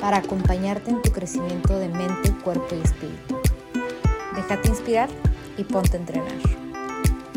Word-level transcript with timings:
para 0.00 0.18
acompañarte 0.18 0.90
en 0.90 1.02
tu 1.02 1.12
crecimiento 1.12 1.78
de 1.78 1.88
mente, 1.88 2.32
cuerpo 2.42 2.74
y 2.74 2.80
espíritu. 2.80 3.40
Déjate 4.34 4.68
inspirar 4.68 5.08
y 5.56 5.64
ponte 5.64 5.96
a 5.96 6.00
entrenar. 6.00 6.32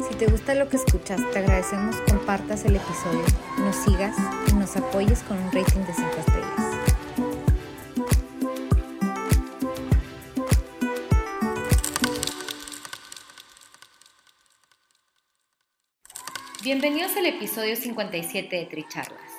Si 0.07 0.15
te 0.15 0.27
gusta 0.27 0.55
lo 0.55 0.69
que 0.69 0.77
escuchas, 0.77 1.21
te 1.31 1.39
agradecemos 1.39 1.95
compartas 2.09 2.65
el 2.65 2.75
episodio, 2.77 3.23
nos 3.59 3.75
sigas 3.75 4.15
y 4.47 4.53
nos 4.53 4.75
apoyes 4.77 5.21
con 5.23 5.37
un 5.37 5.51
rating 5.51 5.81
de 5.81 5.93
5 5.93 6.09
estrellas. 6.19 6.73
Bienvenidos 16.63 17.17
al 17.17 17.25
episodio 17.25 17.75
57 17.75 18.55
de 18.55 18.65
Tricharlas, 18.65 19.31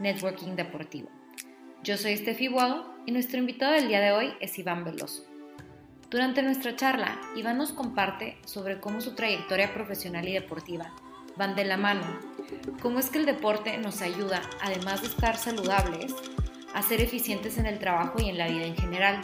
Networking 0.00 0.56
Deportivo. 0.56 1.17
Yo 1.84 1.96
soy 1.96 2.16
Steffi 2.16 2.48
Guado 2.48 2.92
y 3.06 3.12
nuestro 3.12 3.38
invitado 3.38 3.72
del 3.72 3.86
día 3.86 4.00
de 4.00 4.10
hoy 4.10 4.32
es 4.40 4.58
Iván 4.58 4.84
Veloso. 4.84 5.24
Durante 6.10 6.42
nuestra 6.42 6.74
charla, 6.74 7.20
Iván 7.36 7.56
nos 7.56 7.70
comparte 7.70 8.36
sobre 8.44 8.80
cómo 8.80 9.00
su 9.00 9.14
trayectoria 9.14 9.72
profesional 9.72 10.26
y 10.26 10.32
deportiva 10.32 10.92
van 11.36 11.54
de 11.54 11.64
la 11.64 11.76
mano, 11.76 12.02
cómo 12.82 12.98
es 12.98 13.10
que 13.10 13.18
el 13.18 13.26
deporte 13.26 13.78
nos 13.78 14.02
ayuda, 14.02 14.42
además 14.60 15.02
de 15.02 15.06
estar 15.06 15.36
saludables, 15.36 16.14
a 16.74 16.82
ser 16.82 17.00
eficientes 17.00 17.58
en 17.58 17.66
el 17.66 17.78
trabajo 17.78 18.20
y 18.20 18.28
en 18.28 18.38
la 18.38 18.48
vida 18.48 18.66
en 18.66 18.76
general. 18.76 19.22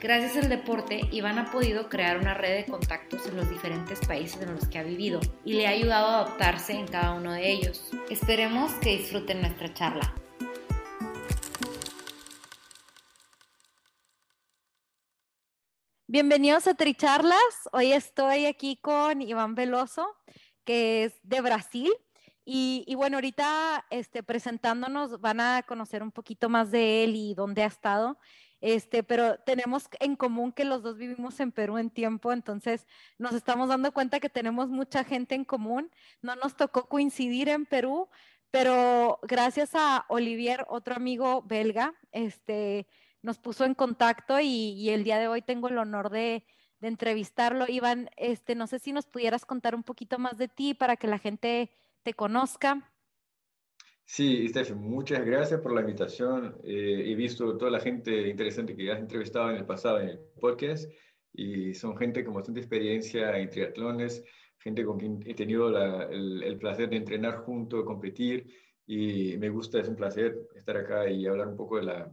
Gracias 0.00 0.36
al 0.36 0.48
deporte, 0.48 1.02
Iván 1.12 1.38
ha 1.38 1.52
podido 1.52 1.88
crear 1.88 2.18
una 2.18 2.34
red 2.34 2.56
de 2.56 2.66
contactos 2.66 3.24
en 3.28 3.36
los 3.36 3.48
diferentes 3.48 4.00
países 4.00 4.42
en 4.42 4.52
los 4.52 4.66
que 4.66 4.80
ha 4.80 4.82
vivido 4.82 5.20
y 5.44 5.52
le 5.52 5.68
ha 5.68 5.70
ayudado 5.70 6.08
a 6.08 6.20
adaptarse 6.22 6.72
en 6.72 6.88
cada 6.88 7.12
uno 7.12 7.32
de 7.32 7.52
ellos. 7.52 7.88
Esperemos 8.10 8.72
que 8.74 8.98
disfruten 8.98 9.40
nuestra 9.40 9.72
charla. 9.72 10.12
Bienvenidos 16.12 16.66
a 16.66 16.74
Tricharlas. 16.74 17.70
Hoy 17.72 17.94
estoy 17.94 18.44
aquí 18.44 18.76
con 18.76 19.22
Iván 19.22 19.54
Veloso, 19.54 20.06
que 20.62 21.04
es 21.04 21.14
de 21.22 21.40
Brasil. 21.40 21.90
Y, 22.44 22.84
bueno, 22.96 23.16
ahorita 23.16 23.86
este, 23.88 24.22
presentándonos 24.22 25.22
van 25.22 25.40
a 25.40 25.62
conocer 25.62 26.02
un 26.02 26.12
poquito 26.12 26.50
más 26.50 26.70
de 26.70 27.04
él 27.04 27.16
y 27.16 27.32
dónde 27.32 27.62
ha 27.62 27.66
estado. 27.66 28.18
Este, 28.60 29.02
pero 29.02 29.38
tenemos 29.38 29.88
en 30.00 30.14
común 30.14 30.52
que 30.52 30.66
los 30.66 30.82
dos 30.82 30.98
vivimos 30.98 31.40
en 31.40 31.50
Perú 31.50 31.78
en 31.78 31.88
tiempo, 31.88 32.30
entonces 32.34 32.86
nos 33.16 33.32
estamos 33.32 33.70
dando 33.70 33.90
cuenta 33.92 34.20
que 34.20 34.28
tenemos 34.28 34.68
mucha 34.68 35.04
gente 35.04 35.34
en 35.34 35.46
común. 35.46 35.90
No 36.20 36.36
nos 36.36 36.56
tocó 36.56 36.90
coincidir 36.90 37.48
en 37.48 37.64
Perú, 37.64 38.10
pero 38.50 39.18
gracias 39.22 39.70
a 39.74 40.04
Olivier, 40.10 40.66
otro 40.68 40.94
amigo 40.94 41.40
belga, 41.40 41.94
este, 42.10 42.86
nos 43.22 43.38
puso 43.38 43.64
en 43.64 43.74
contacto 43.74 44.38
y, 44.40 44.90
el 44.90 45.04
día 45.04 45.18
de 45.18 45.28
hoy 45.28 45.42
tengo 45.42 45.68
el 45.68 45.78
honor 45.78 46.10
de, 46.10 46.44
entrevistarlo. 46.80 47.66
Iván, 47.68 48.10
este, 48.16 48.56
no 48.56 48.66
sé 48.66 48.80
si 48.80 48.92
nos 48.92 49.06
pudieras 49.06 49.46
contar 49.46 49.76
un 49.76 49.84
poquito 49.84 50.18
más 50.18 50.36
de 50.36 50.48
ti 50.48 50.74
para 50.74 50.96
que 50.96 51.06
la 51.06 51.18
gente 51.18 51.70
te 52.02 52.12
conozca. 52.12 52.92
Sí, 54.04 54.48
Stephen, 54.48 54.78
muchas 54.78 55.24
gracias 55.24 55.60
por 55.60 55.72
la 55.72 55.82
invitación. 55.82 56.56
Eh, 56.64 57.04
he 57.06 57.14
visto 57.14 57.56
toda 57.56 57.70
la 57.70 57.78
gente 57.78 58.28
interesante 58.28 58.74
que 58.74 58.90
has 58.90 58.98
entrevistado 58.98 59.50
en 59.50 59.58
el 59.58 59.64
pasado 59.64 60.00
en 60.00 60.08
el 60.08 60.18
podcast 60.40 60.90
y 61.32 61.72
son 61.72 61.96
gente 61.96 62.24
con 62.24 62.34
bastante 62.34 62.58
experiencia 62.58 63.38
en 63.38 63.48
triatlones, 63.48 64.24
gente 64.58 64.84
con 64.84 64.98
quien 64.98 65.20
he 65.24 65.34
tenido 65.34 65.68
el, 65.68 66.42
el, 66.42 66.58
placer 66.58 66.90
de 66.90 66.96
entrenar 66.96 67.36
junto, 67.44 67.84
competir 67.84 68.52
y 68.86 69.36
me 69.38 69.50
gusta, 69.50 69.78
es 69.78 69.88
un 69.88 69.94
placer 69.94 70.36
estar 70.56 70.76
acá 70.76 71.08
y 71.08 71.26
hablar 71.26 71.46
un 71.46 71.56
poco 71.56 71.76
de 71.76 71.84
la, 71.84 72.12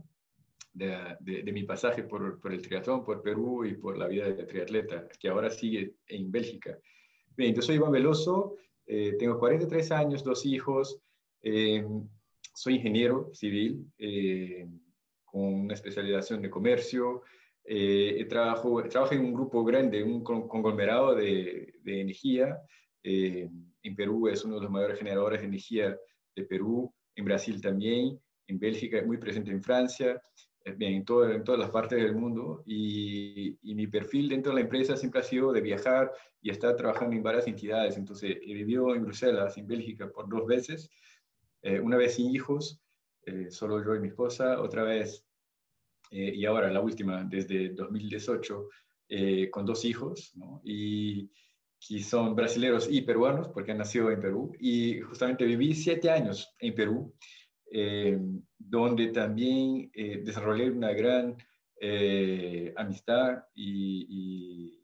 de, 0.74 1.52
mi 1.52 1.64
pasaje 1.64 2.04
por, 2.04 2.40
por, 2.40 2.54
el 2.54 2.62
triatlón, 2.62 3.04
por 3.04 3.22
Perú 3.22 3.66
y 3.66 3.76
por 3.76 3.98
la 3.98 4.08
vida 4.08 4.30
de 4.30 4.46
triatleta, 4.46 5.08
que 5.20 5.30
ahora 5.30 5.50
sigue 5.50 5.96
en 6.08 6.32
Bélgica. 6.32 6.78
Bien, 7.36 7.54
yo 7.54 7.62
soy 7.62 7.76
Iván 7.76 7.92
Veloso, 7.92 8.58
eh, 8.86 9.16
tengo 9.20 9.38
43 9.38 9.92
años, 9.92 10.24
dos 10.24 10.46
hijos, 10.46 11.00
eh, 11.42 11.86
soy 12.54 12.76
ingeniero 12.76 13.30
civil 13.34 13.86
eh, 13.98 14.68
con 15.24 15.42
una 15.42 15.74
especialización 15.74 16.42
de 16.42 16.50
comercio, 16.50 17.22
trabajo, 18.28 18.82
trabajo 18.90 19.14
en 19.14 19.26
un 19.26 19.34
grupo 19.34 19.64
grande, 19.64 20.04
un 20.04 20.24
conglomerado 20.24 21.14
de, 21.14 21.76
de 21.84 22.02
energía. 22.02 22.58
en 23.04 23.96
Perú 23.96 24.28
es 24.28 24.44
uno 24.44 24.56
de 24.56 24.62
los 24.62 24.72
mayores 24.72 24.98
generadores 24.98 25.42
de 25.42 25.48
energía 25.48 25.96
de 26.36 26.44
Perú, 26.46 26.92
en 27.16 27.26
Brasil 27.26 27.62
también, 27.62 28.20
en 28.48 28.60
Bélgica, 28.60 29.04
muy 29.06 29.18
presente 29.18 29.52
en 29.52 29.62
Francia. 29.62 30.20
Eh, 30.70 30.76
bien, 30.78 30.94
en, 30.94 31.32
en 31.32 31.44
todas 31.44 31.60
las 31.60 31.70
partes 31.70 32.02
del 32.02 32.16
mundo. 32.16 32.64
Y, 32.66 33.58
mi 33.64 33.88
perfil 33.88 34.30
dentro 34.30 34.52
de 34.52 34.56
la 34.58 34.62
empresa 34.62 34.98
siempre 34.98 35.22
ha 35.22 35.24
sido 35.24 35.52
de 35.52 35.62
viajar 35.62 36.12
y 36.42 36.50
estar 36.50 36.76
trabajando 36.76 37.16
en 37.16 37.24
varias 37.24 37.48
entidades. 37.48 37.98
Entonces, 37.98 38.38
he 38.42 38.54
vivido 38.54 38.94
en 38.94 39.04
Bruselas, 39.04 39.58
en 39.58 39.68
Bélgica, 39.68 40.10
por 40.10 40.28
dos 40.28 40.46
veces, 40.46 40.90
eh, 41.62 41.80
una 41.80 41.98
vez 41.98 42.16
sin 42.16 42.34
hijos, 42.34 42.82
eh, 43.26 43.48
solo 43.50 43.84
yo 43.84 43.96
y 43.96 44.00
mi 44.00 44.10
esposa, 44.10 44.62
otra 44.62 44.84
vez, 44.84 45.26
y 46.12 46.44
ahora 46.46 46.72
la 46.72 46.82
última, 46.82 47.24
desde 47.24 47.70
2018, 47.70 48.70
con 49.52 49.64
dos 49.64 49.86
hijos, 49.86 50.32
¿no? 50.36 50.60
y 50.64 51.30
que 51.80 52.02
son 52.02 52.36
brasileños 52.36 52.88
y 52.90 53.02
peruanos, 53.02 53.50
porque 53.50 53.74
han 53.74 53.78
nacido 53.78 54.10
en 54.10 54.20
Perú, 54.20 54.52
y 54.60 55.02
justamente 55.02 55.46
viví 55.46 55.76
siete 55.76 56.10
años 56.10 56.56
en 56.58 56.74
Perú, 56.74 57.14
eh, 57.72 58.18
donde 58.58 59.08
también 59.08 59.92
eh, 59.94 60.22
desarrollé 60.24 60.70
una 60.70 60.92
gran 60.94 61.38
eh, 61.80 62.74
amistad 62.76 63.44
y, 63.56 64.76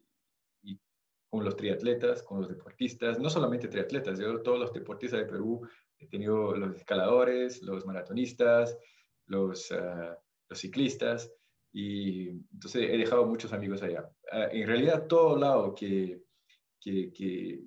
con 1.28 1.44
los 1.44 1.56
triatletas, 1.56 2.22
con 2.22 2.40
los 2.40 2.48
deportistas, 2.48 3.18
no 3.18 3.28
solamente 3.28 3.68
triatletas, 3.68 4.18
yo 4.18 4.40
todos 4.42 4.58
los 4.58 4.72
deportistas 4.72 5.20
de 5.20 5.26
Perú, 5.26 5.68
he 5.98 6.06
tenido 6.06 6.56
los 6.56 6.76
escaladores, 6.76 7.62
los 7.62 7.84
maratonistas, 7.84 8.78
los, 9.26 9.70
ah, 9.72 10.16
los 10.48 10.58
ciclistas, 10.58 11.30
y 11.72 12.28
entonces 12.28 12.88
he 12.90 12.96
dejado 12.96 13.26
muchos 13.26 13.52
amigos 13.52 13.82
allá. 13.82 14.08
Ah, 14.32 14.48
en 14.50 14.66
realidad, 14.66 15.06
todo 15.06 15.36
lado 15.36 15.74
que, 15.74 16.22
que, 16.80 17.12
que, 17.12 17.60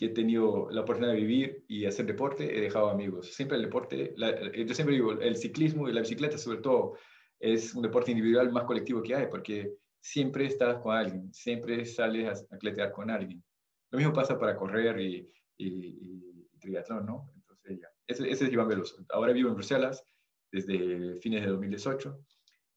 que 0.00 0.06
he 0.06 0.08
tenido 0.08 0.70
la 0.70 0.80
oportunidad 0.80 1.12
de 1.12 1.20
vivir 1.20 1.64
y 1.68 1.84
hacer 1.84 2.06
deporte, 2.06 2.56
he 2.56 2.62
dejado 2.62 2.88
amigos. 2.88 3.34
Siempre 3.34 3.58
el 3.58 3.64
deporte, 3.64 4.14
yo 4.16 4.74
siempre 4.74 4.94
digo, 4.94 5.12
el 5.12 5.36
ciclismo 5.36 5.90
y 5.90 5.92
la 5.92 6.00
bicicleta 6.00 6.38
sobre 6.38 6.60
todo 6.62 6.94
es 7.38 7.74
un 7.74 7.82
deporte 7.82 8.10
individual 8.10 8.50
más 8.50 8.64
colectivo 8.64 9.02
que 9.02 9.14
hay, 9.14 9.26
porque 9.26 9.74
siempre 10.00 10.46
estás 10.46 10.78
con 10.78 10.96
alguien, 10.96 11.30
siempre 11.34 11.84
sales 11.84 12.28
a 12.50 12.54
atletear 12.54 12.92
con 12.92 13.10
alguien. 13.10 13.44
Lo 13.90 13.98
mismo 13.98 14.14
pasa 14.14 14.38
para 14.38 14.56
correr 14.56 14.98
y, 14.98 15.28
y, 15.58 16.48
triatlón, 16.58 17.04
¿no? 17.04 17.30
Entonces 17.36 17.80
ya, 17.80 17.88
ese, 18.06 18.30
ese, 18.30 18.46
es 18.46 18.52
Iván 18.54 18.68
Veloso. 18.68 19.04
Ahora 19.10 19.34
vivo 19.34 19.50
en 19.50 19.56
Bruselas 19.56 20.02
desde 20.50 21.20
fines 21.20 21.42
de 21.42 21.48
2018. 21.48 22.18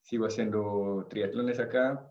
Sigo 0.02 0.26
haciendo 0.26 1.08
triatlones 1.10 1.62
acá. 1.62 2.06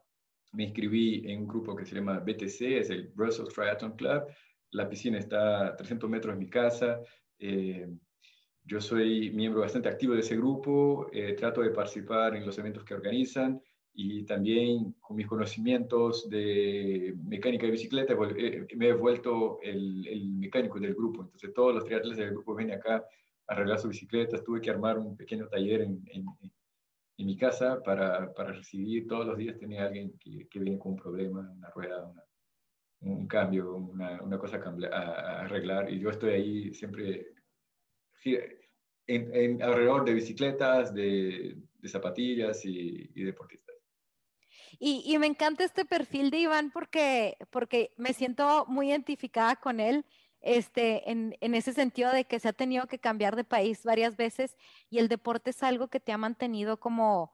Me 0.55 0.65
inscribí 0.65 1.31
en 1.31 1.41
un 1.41 1.49
grupo 1.49 1.77
que 1.77 1.85
se 1.85 1.95
llama 1.95 2.19
BTC, 2.21 2.63
es 2.63 2.89
el 2.89 3.09
Brussels 3.09 3.53
Triathlon 3.53 3.97
Club, 3.97 4.25
la 4.73 4.89
piscina 4.89 5.19
está 5.19 5.69
a 5.69 5.77
300 5.77 6.09
metros 6.11 6.35
de 6.35 6.41
mi 6.41 6.51
casa. 6.51 7.01
Eh, 7.39 7.89
yo 8.65 8.81
soy 8.81 9.31
miembro 9.31 9.61
bastante 9.61 9.89
activo 9.89 10.15
de 10.15 10.21
ese 10.21 10.37
grupo, 10.37 11.09
eh, 11.13 11.35
trato 11.35 11.63
de 11.63 11.71
participar 11.71 12.37
en 12.37 12.47
los 12.47 12.59
eventos 12.59 12.85
que 12.85 12.95
organizan 12.95 13.61
y 13.95 14.25
también 14.25 14.93
con 15.01 15.17
mis 15.17 15.27
conocimientos 15.27 16.29
de 16.31 17.15
mecánica 17.25 17.67
de 17.67 17.73
bicicleta 17.73 18.15
eh, 18.37 18.67
me 18.77 18.89
he 18.89 18.93
vuelto 18.95 19.59
el, 19.63 20.31
mecánico 20.39 20.81
del 20.81 20.95
grupo. 20.95 21.23
Entonces 21.23 21.53
todos 21.53 21.75
los 21.75 21.85
triatletas 21.85 22.19
del 22.19 22.31
grupo 22.31 22.55
vienen 22.55 22.79
acá 22.79 22.97
a 22.97 23.53
arreglar 23.53 23.79
sus 23.79 23.91
bicicletas. 23.91 24.43
Tuve 24.43 24.61
que 24.61 24.71
armar 24.71 24.99
un 24.99 25.17
pequeño 25.17 25.49
taller 25.49 25.83
en 25.83 26.03
mi 27.19 27.37
casa 27.37 27.83
para, 27.83 28.33
para, 28.33 28.53
recibir 28.53 29.07
todos 29.07 29.27
los 29.27 29.37
días. 29.37 29.59
Tenía 29.59 29.85
alguien 29.85 30.17
que, 30.19 30.49
que 30.49 30.59
viene 30.59 30.79
con 30.79 30.93
un 30.93 30.99
problema, 30.99 31.53
una 31.57 31.69
rueda, 31.71 32.07
una, 32.07 32.23
un 33.03 33.27
cambio, 33.27 33.75
una, 33.75 34.23
una 34.23 34.39
cosa 34.39 34.59
a, 34.93 35.41
arreglar 35.43 35.91
y 35.91 35.99
yo 35.99 36.11
estoy 36.11 36.31
ahí 36.33 36.75
siempre 36.75 37.35
en, 39.07 39.63
alrededor 39.63 40.05
de 40.05 40.15
bicicletas, 40.15 40.95
de, 40.95 41.57
de 41.75 41.89
zapatillas 41.89 42.65
y, 42.65 43.09
deportistas. 43.15 43.77
Y, 44.79 45.17
me 45.19 45.27
encanta 45.27 45.65
este 45.65 45.85
perfil 45.85 46.31
de 46.31 46.39
Iván 46.39 46.71
porque, 46.71 47.37
porque 47.51 47.93
me 47.97 48.15
siento 48.15 48.65
muy 48.67 48.89
identificada 48.89 49.57
con 49.57 49.81
él 49.81 50.05
este, 50.41 51.11
en, 51.11 51.37
en, 51.41 51.55
ese 51.55 51.73
sentido 51.73 52.11
de 52.11 52.25
que 52.25 52.41
se 52.41 52.49
ha 52.49 52.53
tenido 52.53 52.87
que 52.87 52.99
cambiar 52.99 53.37
de 53.37 53.45
país 53.45 53.85
varias 53.85 54.17
veces 54.17 54.57
y 54.91 54.99
el 54.99 55.09
deporte 55.09 55.51
es 55.51 55.63
algo 55.63 55.89
que 55.89 56.01
te 56.01 56.11
ha 56.11 56.19
mantenido 56.19 56.81
como 56.81 57.33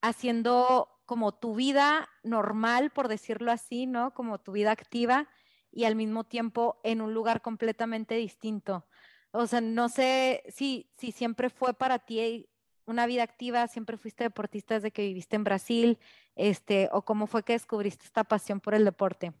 haciendo 0.00 0.88
como 1.10 1.32
tu 1.32 1.56
vida 1.56 2.08
normal, 2.22 2.92
por 2.92 3.08
decirlo 3.08 3.50
así, 3.50 3.84
¿no? 3.84 4.14
Como 4.14 4.38
tu 4.38 4.52
vida 4.52 4.70
activa 4.70 5.28
y 5.72 5.82
al 5.82 5.96
mismo 5.96 6.22
tiempo 6.22 6.78
en 6.84 7.00
un 7.00 7.14
lugar 7.14 7.42
completamente 7.42 8.14
distinto. 8.14 8.86
O 9.32 9.48
sea, 9.48 9.60
no 9.60 9.88
sé 9.88 10.44
si, 10.50 10.88
si 10.98 11.10
siempre 11.10 11.50
fue 11.50 11.74
para 11.74 11.98
ti 11.98 12.48
una 12.84 13.08
vida 13.08 13.24
activa, 13.24 13.66
siempre 13.66 13.96
fuiste 13.96 14.22
deportista 14.22 14.74
desde 14.74 14.92
que 14.92 15.02
viviste 15.02 15.34
en 15.34 15.42
Brasil, 15.42 15.98
este, 16.36 16.88
o 16.92 17.02
cómo 17.02 17.26
fue 17.26 17.42
que 17.42 17.54
descubriste 17.54 18.04
esta 18.04 18.22
pasión 18.22 18.60
por 18.60 18.74
el 18.74 18.84
deporte. 18.84 19.32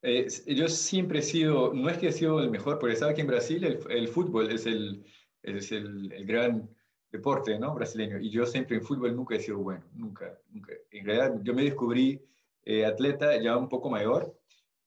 Eh, 0.00 0.28
yo 0.46 0.66
siempre 0.66 1.18
he 1.18 1.22
sido, 1.22 1.74
no 1.74 1.90
es 1.90 1.98
que 1.98 2.08
he 2.08 2.12
sido 2.12 2.40
el 2.40 2.48
mejor, 2.48 2.78
porque 2.78 2.96
sabes 2.96 3.16
que 3.16 3.20
en 3.20 3.26
Brasil 3.26 3.82
el, 3.90 4.08
fútbol 4.08 4.50
es, 4.50 4.64
el, 4.64 5.04
es 5.42 5.72
el, 5.72 6.10
el, 6.10 6.24
gran 6.24 6.70
deporte 7.10 7.58
¿no? 7.58 7.74
brasileño, 7.74 8.18
y 8.18 8.30
yo 8.30 8.46
siempre 8.46 8.76
en 8.76 8.82
fútbol 8.82 9.16
nunca 9.16 9.34
he 9.34 9.40
sido 9.40 9.58
bueno, 9.58 9.84
nunca, 9.94 10.38
nunca. 10.50 10.72
En 10.90 11.04
realidad 11.04 11.40
yo 11.42 11.54
me 11.54 11.64
descubrí 11.64 12.20
eh, 12.64 12.84
atleta 12.84 13.36
ya 13.40 13.56
un 13.56 13.68
poco 13.68 13.90
mayor, 13.90 14.34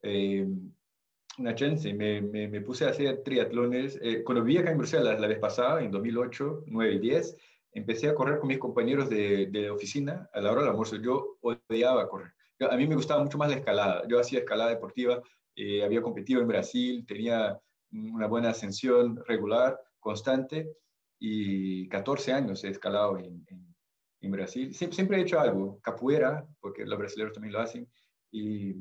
eh, 0.01 0.47
una 1.37 1.55
chance, 1.55 1.91
me, 1.93 2.21
me, 2.21 2.47
me, 2.47 2.61
puse 2.61 2.85
a 2.85 2.89
hacer 2.89 3.23
triatlones, 3.23 3.99
cuando 4.23 4.43
vivía 4.43 4.61
acá 4.61 4.71
en 4.71 4.77
Bruselas 4.77 5.19
la 5.19 5.27
vez 5.27 5.39
pasada, 5.39 5.83
en 5.83 5.89
2008, 5.89 6.65
9 6.67 6.93
y 6.93 6.99
10, 6.99 7.37
empecé 7.73 8.09
a 8.09 8.15
correr 8.15 8.39
con 8.39 8.47
mis 8.47 8.59
compañeros 8.59 9.09
de, 9.09 9.47
de 9.47 9.69
oficina 9.69 10.29
a 10.31 10.41
la 10.41 10.51
hora 10.51 10.61
del 10.61 10.69
almuerzo. 10.71 10.97
Yo 10.97 11.37
odiaba 11.41 12.07
correr. 12.07 12.33
a 12.59 12.77
mí 12.77 12.87
me 12.87 12.95
gustaba 12.95 13.23
mucho 13.23 13.37
más 13.37 13.49
la 13.49 13.57
escalada. 13.57 14.03
Yo 14.07 14.19
hacía 14.19 14.39
escalada 14.39 14.69
deportiva, 14.69 15.21
eh, 15.55 15.83
había 15.83 16.01
competido 16.01 16.41
en 16.41 16.47
Brasil, 16.47 17.05
tenía 17.07 17.59
una 17.91 18.27
buena 18.27 18.49
ascensión 18.49 19.23
regular, 19.27 19.79
constante, 19.99 20.71
y 21.25 21.87
14 21.87 22.33
años 22.33 22.65
he 22.65 22.67
escalado 22.67 23.17
en, 23.17 23.45
en, 24.19 24.31
Brasil. 24.31 24.73
Siempre, 24.73 24.95
siempre, 24.95 25.17
he 25.17 25.21
hecho 25.21 25.39
algo, 25.39 25.79
capoeira, 25.81 26.45
porque 26.59 26.85
los 26.85 26.99
brasileños 26.99 27.31
también 27.31 27.53
lo 27.53 27.61
hacen, 27.61 27.87
y, 28.29 28.71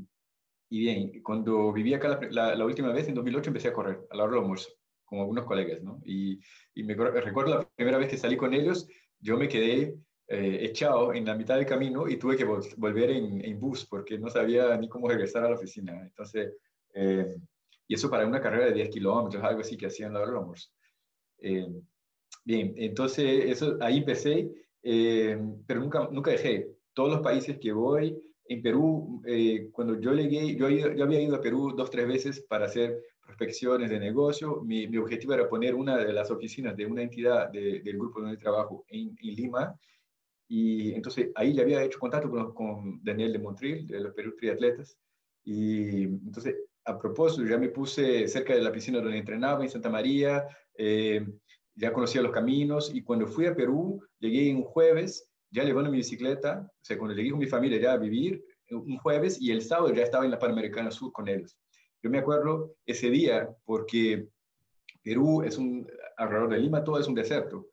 y 0.69 0.81
bien, 0.81 1.23
cuando 1.23 1.73
viví 1.73 1.95
acá 1.95 2.19
la, 2.31 2.57
la, 2.57 2.67
última 2.67 2.93
vez, 2.93 3.07
en 3.07 3.15
2008, 3.15 3.51
empecé 3.51 3.69
a 3.69 3.73
correr 3.73 4.01
a 4.11 4.17
la 4.17 4.25
hora 4.25 4.33
del 4.33 4.43
almuerzo 4.43 4.71
con 5.05 5.21
algunos 5.21 5.45
colegas, 5.45 5.83
¿no? 5.83 6.01
Y, 6.05 6.41
y 6.75 6.83
me 6.83 6.95
recuerdo 6.95 7.59
la 7.59 7.69
primera 7.77 7.99
vez 7.99 8.09
que 8.09 8.17
salí 8.17 8.37
con 8.37 8.55
ellos, 8.55 8.89
yo 9.21 9.37
me 9.37 9.47
quedé 9.47 9.97
eh, 10.27 10.59
echado 10.63 11.15
en 11.15 11.25
la 11.25 11.37
mitad 11.37 11.55
del 11.57 11.67
camino 11.67 12.09
y 12.09 12.17
tuve 12.17 12.37
que 12.37 12.45
volver 12.45 13.11
en, 13.11 13.45
en, 13.45 13.61
bus 13.61 13.87
porque 13.87 14.19
no 14.19 14.29
sabía 14.29 14.77
ni 14.79 14.89
cómo 14.89 15.09
regresar 15.09 15.45
a 15.45 15.51
la 15.51 15.57
oficina. 15.57 16.01
Entonces, 16.03 16.57
eh, 16.95 17.37
y 17.87 17.95
eso 17.95 18.11
para 18.11 18.27
una 18.27 18.41
carrera 18.41 18.67
de 18.67 18.73
10 18.73 18.89
kilómetros, 18.91 19.45
algo 19.45 19.61
así 19.61 19.77
que 19.77 19.87
hacían 19.87 20.15
la 20.15 20.21
hora 20.21 20.41
eh, 21.39 21.69
bien, 22.45 22.75
entonces 22.77 23.45
eso, 23.47 23.77
ahí 23.81 23.99
empecé, 23.99 24.51
pero 24.83 25.81
nunca, 25.81 26.09
nunca 26.11 26.31
dejé. 26.31 26.71
Todos 26.95 27.11
los 27.11 27.21
países 27.21 27.59
que 27.59 27.73
voy, 27.73 28.17
en 28.47 28.63
Perú, 28.63 29.23
cuando 29.73 29.99
yo 30.01 30.13
llegué, 30.13 30.57
yo, 30.57 30.69
yo 30.69 31.05
había 31.05 31.23
ido 31.23 31.37
a 31.37 31.41
Perú 31.41 31.73
dos, 31.77 31.91
tres 31.91 32.07
veces 32.07 32.41
para 32.41 32.67
hacer 32.67 33.03
prospecciones 33.25 33.91
de 33.91 33.99
negocio. 33.99 34.61
Mi, 34.63 34.87
mi, 34.87 34.99
objetivo 34.99 35.33
era 35.33 35.49
poner 35.49 35.75
una 35.75 35.97
de 35.97 36.13
las 36.13 36.31
oficinas 36.31 36.77
de 36.77 36.87
una 36.87 37.03
entidad 37.03 37.51
del 37.51 37.97
grupo 37.99 38.21
donde 38.21 38.37
trabajo 38.37 38.85
en, 38.89 39.17
Lima. 39.21 39.75
Y 40.49 40.93
entonces 40.93 41.31
ahí 41.35 41.55
ya 41.55 41.63
había 41.63 41.83
hecho 41.83 41.99
contacto 41.99 42.31
con, 42.31 42.53
con, 42.53 43.01
Daniel 43.03 43.33
de 43.33 43.39
Montreal, 43.39 43.87
de 43.87 44.01
los 44.01 44.15
Perú 44.15 44.35
Triatletas. 44.37 44.99
Y 45.45 46.05
entonces, 46.05 46.57
a 46.85 46.99
propósito, 46.99 47.49
ya 47.49 47.59
me 47.59 47.71
puse 47.71 48.29
cerca 48.29 48.55
de 48.55 48.61
la 48.61 48.73
piscina 48.73 49.01
donde 49.01 49.19
entrenaba, 49.19 49.65
en 49.65 49.71
Santa 49.71 49.89
María. 49.89 50.47
Eh, 50.77 51.27
ya 51.75 51.93
conocía 51.93 52.23
los 52.23 52.33
caminos. 52.33 52.95
Y 52.95 53.03
cuando 53.03 53.27
fui 53.27 53.47
a 53.47 53.55
Perú, 53.55 54.03
llegué 54.19 54.55
un 54.55 54.65
jueves, 54.65 55.29
ya 55.51 55.65
llevando 55.65 55.91
mi 55.91 55.99
bicicleta. 55.99 56.71
O 56.71 56.85
sea, 56.85 56.99
cuando 56.99 57.15
llegué 57.15 57.31
con 57.31 57.39
mi 57.39 57.47
familia 57.47 57.81
ya 57.81 57.93
a 57.93 57.99
vivir, 57.99 58.45
un 58.71 58.97
jueves, 58.99 59.41
y 59.41 59.51
el 59.51 59.61
sábado 59.61 59.93
ya 59.93 60.03
estaba 60.03 60.25
en 60.25 60.31
la 60.31 60.39
Panamericana 60.39 60.91
Sur 60.91 61.13
con 61.13 61.29
ellos. 61.29 61.59
Yo 62.03 62.11
me 62.11 62.19
acuerdo 62.19 62.75
ese 62.87 63.11
día 63.11 63.49
porque 63.65 64.29
Perú 65.03 65.43
es 65.43 65.59
un, 65.59 65.87
alrededor 66.17 66.51
de 66.51 66.59
Lima 66.59 66.83
todo 66.83 66.99
es 66.99 67.07
un 67.07 67.15
desierto. 67.15 67.69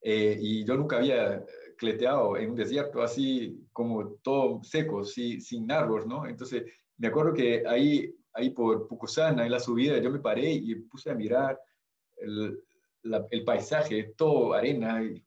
Eh, 0.00 0.36
y 0.40 0.64
yo 0.64 0.76
nunca 0.76 0.96
había 0.96 1.44
cleteado 1.76 2.36
en 2.36 2.50
un 2.50 2.56
desierto 2.56 3.02
así 3.02 3.60
como 3.72 4.14
todo 4.22 4.62
seco, 4.62 5.04
sí, 5.04 5.40
sin 5.40 5.70
árboles, 5.70 6.06
¿no? 6.06 6.26
Entonces, 6.26 6.64
me 6.98 7.08
acuerdo 7.08 7.34
que 7.34 7.64
ahí, 7.66 8.14
ahí 8.32 8.50
por 8.50 8.88
Pucusana, 8.88 9.44
en 9.44 9.52
la 9.52 9.60
subida, 9.60 9.98
yo 9.98 10.10
me 10.10 10.18
paré 10.18 10.52
y 10.52 10.74
puse 10.74 11.10
a 11.10 11.14
mirar 11.14 11.58
el, 12.16 12.62
el 13.30 13.44
paisaje, 13.44 14.14
todo 14.16 14.54
arena, 14.54 15.02
y, 15.02 15.22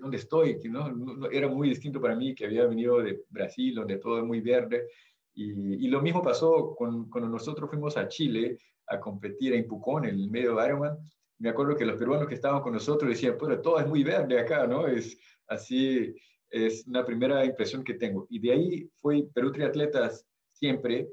¿dónde 0.00 0.16
estoy? 0.16 0.58
Que 0.60 0.68
no, 0.68 0.90
era 1.30 1.48
muy 1.48 1.68
distinto 1.68 2.00
para 2.00 2.16
mí, 2.16 2.34
que 2.34 2.46
había 2.46 2.66
venido 2.66 3.02
de 3.02 3.24
Brasil, 3.28 3.74
donde 3.74 3.98
todo 3.98 4.18
es 4.18 4.24
muy 4.24 4.40
verde, 4.40 4.88
y, 5.36 5.88
lo 5.88 6.00
mismo 6.00 6.22
pasó 6.22 6.74
cuando 6.74 7.28
nosotros 7.28 7.68
fuimos 7.68 7.96
a 7.98 8.08
Chile 8.08 8.58
a 8.86 8.98
competir 8.98 9.52
en 9.52 9.66
Pucón, 9.66 10.06
en 10.06 10.14
el 10.14 10.30
medio 10.30 10.56
de 10.56 10.66
Ironman. 10.66 10.96
Me 11.38 11.50
acuerdo 11.50 11.76
que 11.76 11.84
los 11.84 11.98
peruanos 11.98 12.26
que 12.26 12.34
estaban 12.34 12.62
con 12.62 12.72
nosotros 12.72 13.10
decían, 13.10 13.36
pero 13.38 13.60
todo 13.60 13.78
es 13.78 13.86
muy 13.86 14.02
verde 14.02 14.38
acá, 14.40 14.66
¿no? 14.66 14.86
Es 14.86 15.18
así, 15.48 16.14
es 16.48 16.86
una 16.86 17.04
primera 17.04 17.44
impresión 17.44 17.84
que 17.84 17.94
tengo. 17.94 18.26
Y 18.30 18.38
de 18.38 18.52
ahí 18.52 18.90
fue 18.96 19.28
Perú 19.34 19.52
Triatletas 19.52 20.26
siempre, 20.52 21.06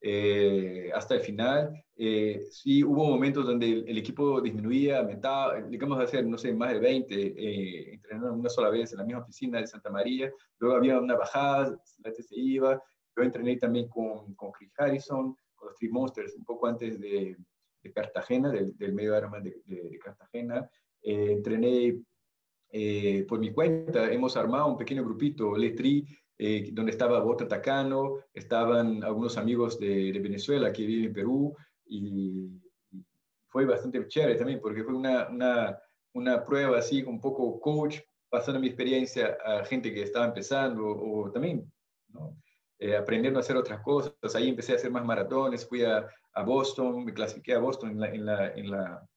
eh, 0.00 0.90
hasta 0.94 1.14
el 1.14 1.20
final. 1.20 1.84
Eh, 1.96 2.40
sí 2.50 2.82
hubo 2.82 3.06
momentos 3.06 3.46
donde 3.46 3.84
el, 3.86 3.98
equipo 3.98 4.40
disminuía, 4.40 5.00
aumentaba, 5.00 5.60
digamos 5.62 6.00
hacer, 6.00 6.26
no 6.26 6.38
sé, 6.38 6.52
más 6.54 6.72
de 6.72 6.78
20, 6.78 7.34
eh, 7.36 8.00
una 8.22 8.48
sola 8.48 8.70
vez 8.70 8.92
en 8.92 8.98
la 8.98 9.04
misma 9.04 9.22
oficina 9.22 9.60
de 9.60 9.66
Santa 9.66 9.90
María, 9.90 10.32
luego 10.58 10.76
había 10.76 10.98
una 10.98 11.16
bajada, 11.16 11.78
la 11.98 12.10
gente 12.10 12.22
se 12.22 12.40
iba, 12.40 12.82
yo 13.16 13.22
entrené 13.22 13.56
también 13.56 13.88
con, 13.88 14.34
con 14.34 14.50
Chris 14.52 14.72
Harrison, 14.78 15.36
con 15.54 15.68
los 15.68 15.76
Three 15.76 15.90
Monsters, 15.90 16.34
un 16.34 16.44
poco 16.44 16.66
antes 16.66 16.98
de, 16.98 17.36
de 17.82 17.92
Cartagena, 17.92 18.50
del, 18.50 18.76
del 18.76 18.94
medio 18.94 19.16
Ironman 19.16 19.42
de, 19.42 19.60
de, 19.66 19.98
Cartagena. 19.98 20.68
Eh, 21.02 21.32
entrené 21.32 22.02
eh, 22.72 23.24
por 23.28 23.40
mi 23.40 23.52
cuenta, 23.52 24.10
hemos 24.12 24.36
armado 24.36 24.68
un 24.68 24.78
pequeño 24.78 25.04
grupito, 25.04 25.56
Letri, 25.56 26.06
eh, 26.42 26.70
donde 26.72 26.92
estaba 26.92 27.20
Bota 27.20 27.46
Tacano, 27.46 28.20
estaban 28.32 29.04
algunos 29.04 29.36
amigos 29.36 29.78
de, 29.78 30.10
Venezuela 30.22 30.72
que 30.72 30.86
viven 30.86 31.08
en 31.08 31.12
Perú, 31.12 31.54
y, 31.84 32.48
fue 33.48 33.66
bastante 33.66 34.06
chévere 34.08 34.36
también, 34.36 34.58
porque 34.58 34.82
fue 34.82 34.94
una, 34.94 35.28
una, 35.28 35.78
una 36.14 36.42
prueba 36.42 36.78
así, 36.78 37.02
un 37.02 37.20
poco 37.20 37.60
coach, 37.60 37.98
pasando 38.30 38.58
mi 38.58 38.68
experiencia 38.68 39.36
a 39.44 39.64
gente 39.66 39.92
que 39.92 40.02
estaba 40.02 40.24
empezando, 40.24 40.86
o 40.86 41.30
también, 41.30 41.70
¿no? 42.08 42.38
eh, 42.78 42.96
aprendiendo 42.96 43.38
a 43.38 43.42
hacer 43.42 43.58
otras 43.58 43.82
cosas. 43.82 44.34
Ahí 44.34 44.48
empecé 44.48 44.72
a 44.72 44.76
hacer 44.76 44.90
más 44.90 45.04
maratones, 45.04 45.68
fui 45.68 45.84
a, 45.84 46.08
a 46.32 46.42
Boston, 46.42 47.04
me 47.04 47.12
clasifiqué 47.12 47.52
a 47.52 47.58
Boston 47.58 47.90
en 47.90 48.00
la, 48.00 48.08
en 48.08 48.24
la, 48.24 48.48
en 48.54 48.70
la, 48.70 49.08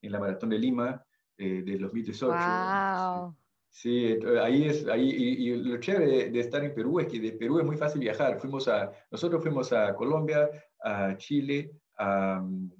en 0.00 0.12
la 0.12 0.18
maratón 0.18 0.48
de 0.50 0.58
Lima 0.58 1.04
eh, 1.38 1.62
de 1.62 1.78
2018. 1.78 2.32
Wow. 2.34 3.36
Sí, 3.74 4.18
ahí 4.38 4.66
es, 4.66 4.86
ahí, 4.86 5.08
y, 5.08 5.56
lo 5.56 5.80
chévere 5.80 6.28
de, 6.30 6.40
estar 6.40 6.62
en 6.62 6.74
Perú 6.74 7.00
es 7.00 7.06
que 7.06 7.18
de 7.18 7.32
Perú 7.32 7.58
es 7.58 7.64
muy 7.64 7.78
fácil 7.78 8.02
viajar. 8.02 8.38
Fuimos 8.38 8.68
a, 8.68 8.92
nosotros 9.10 9.42
fuimos 9.42 9.72
a 9.72 9.94
Colombia, 9.94 10.50
a 10.84 11.16
Chile, 11.16 11.72
a 11.96 12.42
um, 12.42 12.70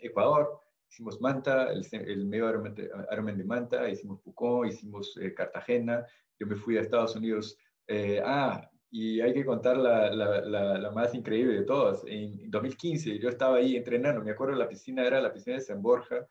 Ecuador, 0.00 0.60
hicimos 0.90 1.20
Manta, 1.20 1.70
el, 1.70 1.86
el 1.92 2.24
medio 2.24 2.48
Ironman 2.48 3.36
de 3.36 3.44
Manta, 3.44 3.86
hicimos 3.86 4.22
Pucón, 4.22 4.68
hicimos 4.68 5.14
eh, 5.20 5.34
Cartagena, 5.34 6.06
yo 6.40 6.46
me 6.46 6.56
fui 6.56 6.78
a 6.78 6.80
Estados 6.80 7.14
Unidos, 7.14 7.58
eh, 7.86 8.22
ah, 8.24 8.66
y 8.90 9.20
hay 9.20 9.34
que 9.34 9.44
contar 9.44 9.76
la, 9.76 10.10
la, 10.10 10.40
la, 10.78 10.90
más 10.90 11.14
increíble 11.14 11.52
de 11.52 11.64
todas. 11.64 12.02
En 12.06 12.50
2015 12.50 13.18
yo 13.18 13.28
estaba 13.28 13.58
ahí 13.58 13.76
entrenando, 13.76 14.24
me 14.24 14.30
acuerdo 14.30 14.54
la 14.54 14.68
piscina 14.68 15.06
era 15.06 15.20
la 15.20 15.34
piscina 15.34 15.56
de 15.56 15.62
San 15.62 15.82
Borja, 15.82 16.26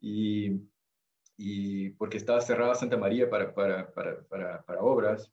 y, 0.00 0.62
y 1.38 1.90
porque 1.90 2.16
estaba 2.16 2.40
cerrada 2.40 2.74
Santa 2.74 2.96
María 2.96 3.30
para, 3.30 3.54
para, 3.54 3.90
para, 3.92 4.26
para, 4.28 4.80
obras, 4.80 5.30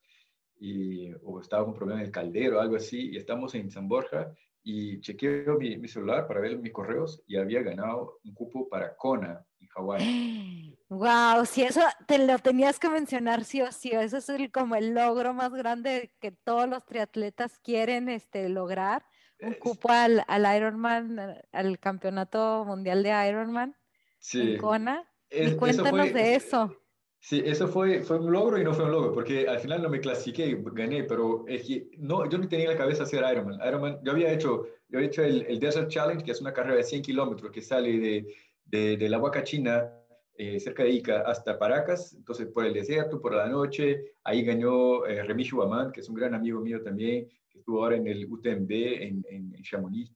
y, 0.59 1.12
o 1.24 1.41
estaba 1.41 1.65
con 1.65 1.74
problema 1.74 2.00
en 2.00 2.05
el 2.05 2.12
caldero, 2.12 2.62
algo 2.62 2.75
así, 2.75 3.09
y 3.09 3.17
estamos 3.17 3.55
en 3.55 3.71
San 3.71 3.89
Borja, 3.89 4.31
y 4.63 5.01
chequeo 5.01 5.57
mi, 5.57 5.77
mi, 5.77 5.88
celular 5.88 6.27
para 6.27 6.39
ver 6.39 6.59
mis 6.59 6.71
correos, 6.71 7.24
y 7.25 7.38
había 7.38 7.63
ganado 7.63 8.19
un 8.24 8.35
cupo 8.35 8.69
para 8.69 8.95
Kona, 8.95 9.43
en 9.59 9.67
Hawái. 9.67 10.77
Wow, 10.88 11.47
si 11.47 11.63
eso 11.63 11.81
te 12.05 12.19
lo 12.19 12.38
tenías 12.38 12.79
que 12.79 12.89
mencionar 12.89 13.43
sí 13.43 13.59
o 13.63 13.71
sí, 13.71 13.89
eso 13.91 14.17
es 14.17 14.29
el, 14.29 14.51
como 14.51 14.75
el 14.75 14.93
logro 14.93 15.33
más 15.33 15.51
grande 15.51 16.13
que 16.19 16.31
todos 16.31 16.69
los 16.69 16.85
triatletas 16.85 17.57
quieren 17.57 18.07
este, 18.07 18.47
lograr, 18.50 19.03
un 19.41 19.55
cupo 19.55 19.89
al, 19.89 20.24
al 20.27 20.55
Ironman, 20.55 21.41
al 21.51 21.79
campeonato 21.79 22.63
mundial 22.65 23.01
de 23.01 23.27
Ironman 23.27 23.75
sí. 24.19 24.53
en 24.53 24.57
Kona. 24.57 25.12
Y 25.32 25.55
cuéntanos 25.55 26.13
de 26.13 26.36
eso. 26.36 26.75
Sí, 27.20 27.41
eso 27.44 27.67
fue, 27.67 28.03
fue 28.03 28.20
un 28.20 28.32
logro 28.32 28.60
y 28.60 28.63
no 28.63 28.72
fue 28.72 28.86
un 28.86 28.91
logro, 28.91 29.12
porque 29.12 29.48
al 29.48 29.60
final 29.60 29.82
no 29.82 29.89
me 29.89 30.00
clasifiqué, 30.00 30.62
gané, 30.74 31.05
pero 31.05 31.44
es 31.48 31.63
que 31.63 31.89
no, 31.98 32.29
yo 32.29 32.38
no 32.38 32.48
tenía 32.48 32.65
en 32.65 32.74
la 32.74 32.77
cabeza 32.77 33.01
hacer 33.01 33.24
Ironman. 33.32 33.60
Ironman, 33.67 34.00
yo 34.03 34.12
había 34.12 34.32
hecho, 34.32 34.67
yo 34.89 35.00
había 35.00 35.08
hecho 35.08 35.24
el, 35.24 35.41
el 35.48 35.60
Desert 35.60 35.89
Challenge, 35.89 36.24
que 36.24 36.32
es 36.32 36.41
una 36.41 36.53
carrera 36.53 36.75
de 36.75 36.84
100 36.84 37.01
kilómetros 37.01 37.51
que 37.51 37.63
sale 37.63 37.98
de, 37.98 38.36
de, 38.65 38.98
de 38.98 39.10
la 39.10 39.17
Huaca 39.17 39.44
China, 39.44 39.91
eh, 40.38 40.60
cerca 40.60 40.84
de 40.84 40.91
Ica, 40.91 41.22
hasta 41.22 41.58
Paracas, 41.58 42.13
entonces 42.13 42.46
por 42.48 42.63
el 42.63 42.74
desierto, 42.74 43.20
por 43.20 43.34
la 43.34 43.48
noche, 43.48 44.13
ahí 44.24 44.44
ganó 44.44 45.08
eh, 45.08 45.20
Amán, 45.20 45.91
que 45.91 46.01
es 46.01 46.10
un 46.10 46.15
gran 46.15 46.36
amigo 46.36 46.60
mío 46.60 46.84
también, 46.84 47.27
que 47.50 47.58
estuvo 47.58 47.84
ahora 47.84 47.96
en 47.96 48.05
el 48.05 48.25
UTMB 48.25 48.70
en, 48.72 49.25
en, 49.29 49.55
en 49.55 49.63
Chamonix. 49.63 50.12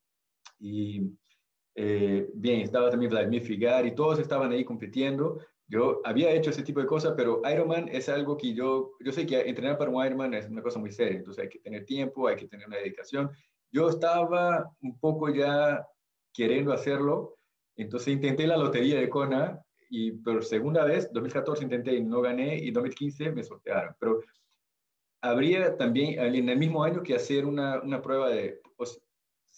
Y 0.59 1.09
eh, 1.81 2.29
bien, 2.33 2.59
estaba 2.59 2.89
también 2.89 3.09
Vladimir 3.09 3.41
Figar 3.41 3.85
y 3.85 3.95
todos 3.95 4.19
estaban 4.19 4.51
ahí 4.51 4.65
compitiendo, 4.65 5.39
yo 5.65 6.01
había 6.03 6.29
hecho 6.31 6.49
ese 6.49 6.63
tipo 6.63 6.81
de 6.81 6.85
cosas, 6.85 7.13
pero 7.15 7.41
Ironman 7.49 7.87
es 7.87 8.09
algo 8.09 8.35
que 8.35 8.53
yo, 8.53 8.97
yo 8.99 9.13
sé 9.13 9.25
que 9.25 9.39
entrenar 9.39 9.77
para 9.77 9.89
un 9.89 10.05
Ironman 10.05 10.33
es 10.33 10.49
una 10.49 10.61
cosa 10.61 10.77
muy 10.77 10.91
seria, 10.91 11.19
entonces 11.19 11.43
hay 11.43 11.49
que 11.49 11.59
tener 11.59 11.85
tiempo, 11.85 12.27
hay 12.27 12.35
que 12.35 12.49
tener 12.49 12.67
una 12.67 12.75
dedicación. 12.75 13.31
Yo 13.71 13.87
estaba 13.87 14.69
un 14.81 14.99
poco 14.99 15.29
ya 15.29 15.87
queriendo 16.33 16.73
hacerlo, 16.73 17.37
entonces 17.77 18.09
intenté 18.09 18.45
la 18.45 18.57
lotería 18.57 18.99
de 18.99 19.07
Kona, 19.07 19.63
y 19.89 20.11
por 20.11 20.43
segunda 20.43 20.83
vez, 20.83 21.09
2014 21.13 21.63
intenté 21.63 21.93
y 21.93 22.03
no 22.03 22.19
gané, 22.19 22.57
y 22.57 22.71
2015 22.71 23.31
me 23.31 23.41
sortearon. 23.41 23.95
Pero 24.01 24.19
habría 25.21 25.77
también 25.77 26.19
en 26.19 26.49
el 26.49 26.57
mismo 26.57 26.83
año 26.83 27.01
que 27.03 27.15
hacer 27.15 27.45
una, 27.45 27.79
una 27.79 28.01
prueba 28.01 28.29
de, 28.29 28.59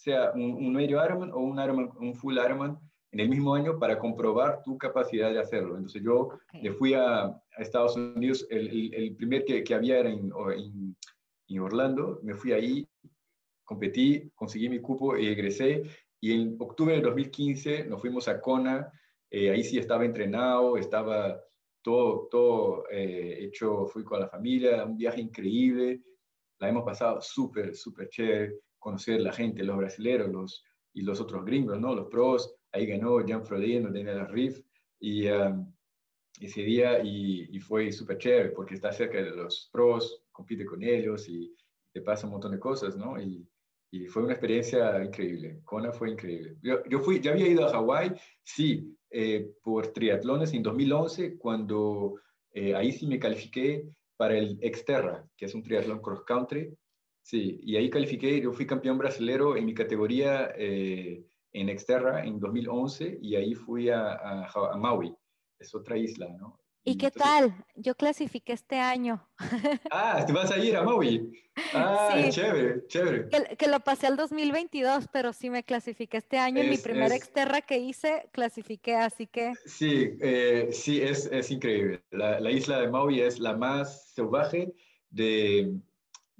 sea, 0.02 0.32
un, 0.34 0.52
un 0.54 0.72
medio 0.72 1.04
Ironman 1.04 1.32
o 1.32 1.38
un, 1.38 1.60
Ironman, 1.60 1.90
un 1.98 2.14
full 2.14 2.38
Ironman, 2.38 2.78
en 3.12 3.20
el 3.20 3.28
mismo 3.28 3.54
año 3.54 3.78
para 3.78 3.98
comprobar 3.98 4.62
tu 4.62 4.78
capacidad 4.78 5.30
de 5.30 5.38
hacerlo. 5.38 5.76
Entonces 5.76 6.02
yo 6.02 6.20
okay. 6.20 6.62
le 6.62 6.72
fui 6.72 6.94
a, 6.94 7.24
a, 7.24 7.42
Estados 7.58 7.94
Unidos, 7.96 8.46
el, 8.50 8.68
el, 8.68 8.94
el 8.94 9.16
primer 9.16 9.44
que, 9.44 9.62
que, 9.62 9.74
había 9.74 9.98
era 9.98 10.10
en, 10.10 10.32
en, 10.56 10.96
en, 11.48 11.60
Orlando, 11.60 12.20
me 12.22 12.34
fui 12.34 12.52
ahí, 12.52 12.88
competí, 13.64 14.30
conseguí 14.34 14.68
mi 14.68 14.80
cupo 14.80 15.16
y 15.16 15.26
egresé. 15.28 15.82
Y 16.20 16.32
en 16.32 16.56
octubre 16.58 16.94
de 16.94 17.02
2015 17.02 17.84
nos 17.84 18.00
fuimos 18.00 18.28
a 18.28 18.40
Kona, 18.40 18.90
eh, 19.30 19.50
ahí 19.50 19.62
sí 19.62 19.78
estaba 19.78 20.04
entrenado, 20.04 20.78
estaba 20.78 21.38
todo, 21.82 22.28
todo 22.30 22.84
eh, 22.90 23.44
hecho, 23.44 23.86
fui 23.86 24.04
con 24.04 24.20
la 24.20 24.28
familia, 24.28 24.84
un 24.84 24.96
viaje 24.96 25.20
increíble, 25.20 26.00
la 26.60 26.68
hemos 26.68 26.84
pasado 26.84 27.20
súper, 27.20 27.74
súper 27.74 28.08
chévere, 28.08 28.54
conocer 28.82 29.20
la 29.20 29.32
gente, 29.32 29.62
los 29.62 29.76
brasileños 29.76 30.28
los, 30.28 30.64
y 30.92 31.02
los 31.02 31.20
otros 31.20 31.44
gringos, 31.44 31.78
¿no? 31.80 31.94
Los 31.94 32.08
pros, 32.08 32.54
ahí 32.72 32.86
ganó 32.86 33.24
Jan 33.26 33.44
Frodeno, 33.44 33.92
Daniel 33.92 34.28
Riff, 34.28 34.60
y 34.98 35.28
um, 35.28 35.72
ese 36.40 36.62
día, 36.62 37.00
y, 37.02 37.48
y 37.50 37.60
fue 37.60 37.92
súper 37.92 38.18
chévere, 38.18 38.50
porque 38.50 38.74
está 38.74 38.90
cerca 38.92 39.18
de 39.18 39.30
los 39.30 39.70
pros, 39.72 40.24
compite 40.32 40.64
con 40.66 40.82
ellos, 40.82 41.28
y 41.28 41.54
te 41.92 42.00
pasa 42.00 42.26
un 42.26 42.32
montón 42.32 42.50
de 42.52 42.58
cosas, 42.58 42.96
¿no? 42.96 43.20
Y, 43.20 43.46
y 43.92 44.06
fue 44.06 44.24
una 44.24 44.32
experiencia 44.32 45.02
increíble, 45.04 45.60
Kona 45.64 45.92
fue 45.92 46.10
increíble. 46.10 46.56
Yo, 46.60 46.82
yo 46.88 46.98
fui, 46.98 47.20
ya 47.20 47.32
había 47.32 47.46
ido 47.46 47.64
a 47.64 47.70
Hawái, 47.70 48.12
sí, 48.42 48.96
eh, 49.10 49.52
por 49.62 49.92
triatlones 49.92 50.52
en 50.54 50.62
2011, 50.62 51.36
cuando 51.38 52.14
eh, 52.52 52.74
ahí 52.74 52.90
sí 52.90 53.06
me 53.06 53.20
califiqué 53.20 53.86
para 54.16 54.36
el 54.36 54.58
Exterra, 54.60 55.24
que 55.36 55.44
es 55.44 55.54
un 55.54 55.62
triatlón 55.62 56.00
cross 56.00 56.24
country, 56.24 56.74
sí, 57.22 57.60
y 57.62 57.76
ahí 57.76 57.90
califiqué, 57.90 58.40
yo 58.40 58.52
fui 58.52 58.66
campeón 58.66 58.98
brasilero 58.98 59.56
en 59.56 59.66
mi 59.66 59.74
categoría 59.74 60.52
eh, 60.56 61.24
en 61.52 61.68
Exterra 61.68 62.24
en 62.24 62.38
2011 62.38 63.18
y 63.20 63.36
ahí 63.36 63.54
fui 63.54 63.90
a, 63.90 64.12
a, 64.12 64.46
a 64.46 64.76
Maui, 64.76 65.14
es 65.58 65.74
otra 65.74 65.96
isla, 65.96 66.28
¿no? 66.38 66.62
¿Y, 66.84 66.96
qué 66.96 67.06
entonces... 67.06 67.32
tal? 67.32 67.64
Yo 67.76 67.94
clasifiqué 67.94 68.52
este 68.52 68.78
año. 68.78 69.26
Ah, 69.90 70.24
te 70.26 70.32
vas 70.32 70.50
a 70.50 70.58
ir 70.58 70.76
a 70.76 70.82
Maui. 70.82 71.30
Ah, 71.74 72.10
sí. 72.14 72.30
chévere, 72.30 72.86
chévere. 72.86 73.28
Que, 73.28 73.56
que, 73.56 73.68
lo 73.68 73.80
pasé 73.80 74.06
al 74.06 74.16
2022, 74.16 75.06
pero 75.12 75.32
sí 75.32 75.50
me 75.50 75.62
clasifiqué 75.62 76.16
este 76.16 76.38
año. 76.38 76.58
Es, 76.58 76.64
en 76.64 76.70
mi 76.70 76.78
primer 76.78 77.12
es... 77.12 77.18
exterra 77.18 77.60
que 77.60 77.78
hice, 77.78 78.28
clasifiqué, 78.32 78.96
así 78.96 79.26
que... 79.26 79.52
Sí, 79.66 80.16
eh, 80.20 80.70
sí, 80.72 81.00
es, 81.00 81.26
es 81.26 81.50
increíble. 81.50 82.02
La, 82.10 82.40
la, 82.40 82.50
isla 82.50 82.80
de 82.80 82.88
Maui 82.88 83.20
es 83.20 83.38
la 83.38 83.54
más 83.56 84.12
salvaje 84.14 84.72
de, 85.10 85.74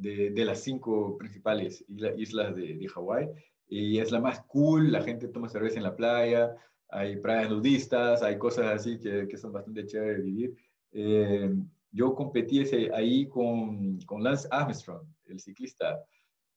de, 0.03 0.31
de 0.31 0.45
las 0.45 0.61
cinco 0.61 1.17
principales 1.17 1.85
islas 2.17 2.55
de, 2.55 2.75
de 2.75 2.89
Hawái 2.89 3.29
y 3.69 3.99
es 3.99 4.13
la 4.13 4.21
más 4.21 4.41
cool. 4.43 4.93
La 4.93 5.03
gente 5.03 5.29
toma 5.29 5.49
cerveza 5.49 5.79
en 5.79 5.85
la 5.85 5.97
playa, 5.97 6.55
hay 6.89 7.17
playas 7.17 7.51
nudistas, 7.51 8.23
hay 8.23 8.37
cosas 8.37 8.67
así 8.67 8.99
que, 8.99 9.27
que 9.27 9.39
son 9.39 9.53
bastante 9.53 9.87
chéveres 9.87 10.19
de 10.19 10.23
vivir. 10.23 10.57
Eh, 10.93 11.55
yo 11.91 12.15
competí 12.15 12.61
ese, 12.61 12.91
ahí 12.95 13.27
con, 13.29 13.99
con, 14.01 14.23
Lance 14.23 14.47
Armstrong, 14.51 15.07
el 15.27 15.41
ciclista. 15.41 16.05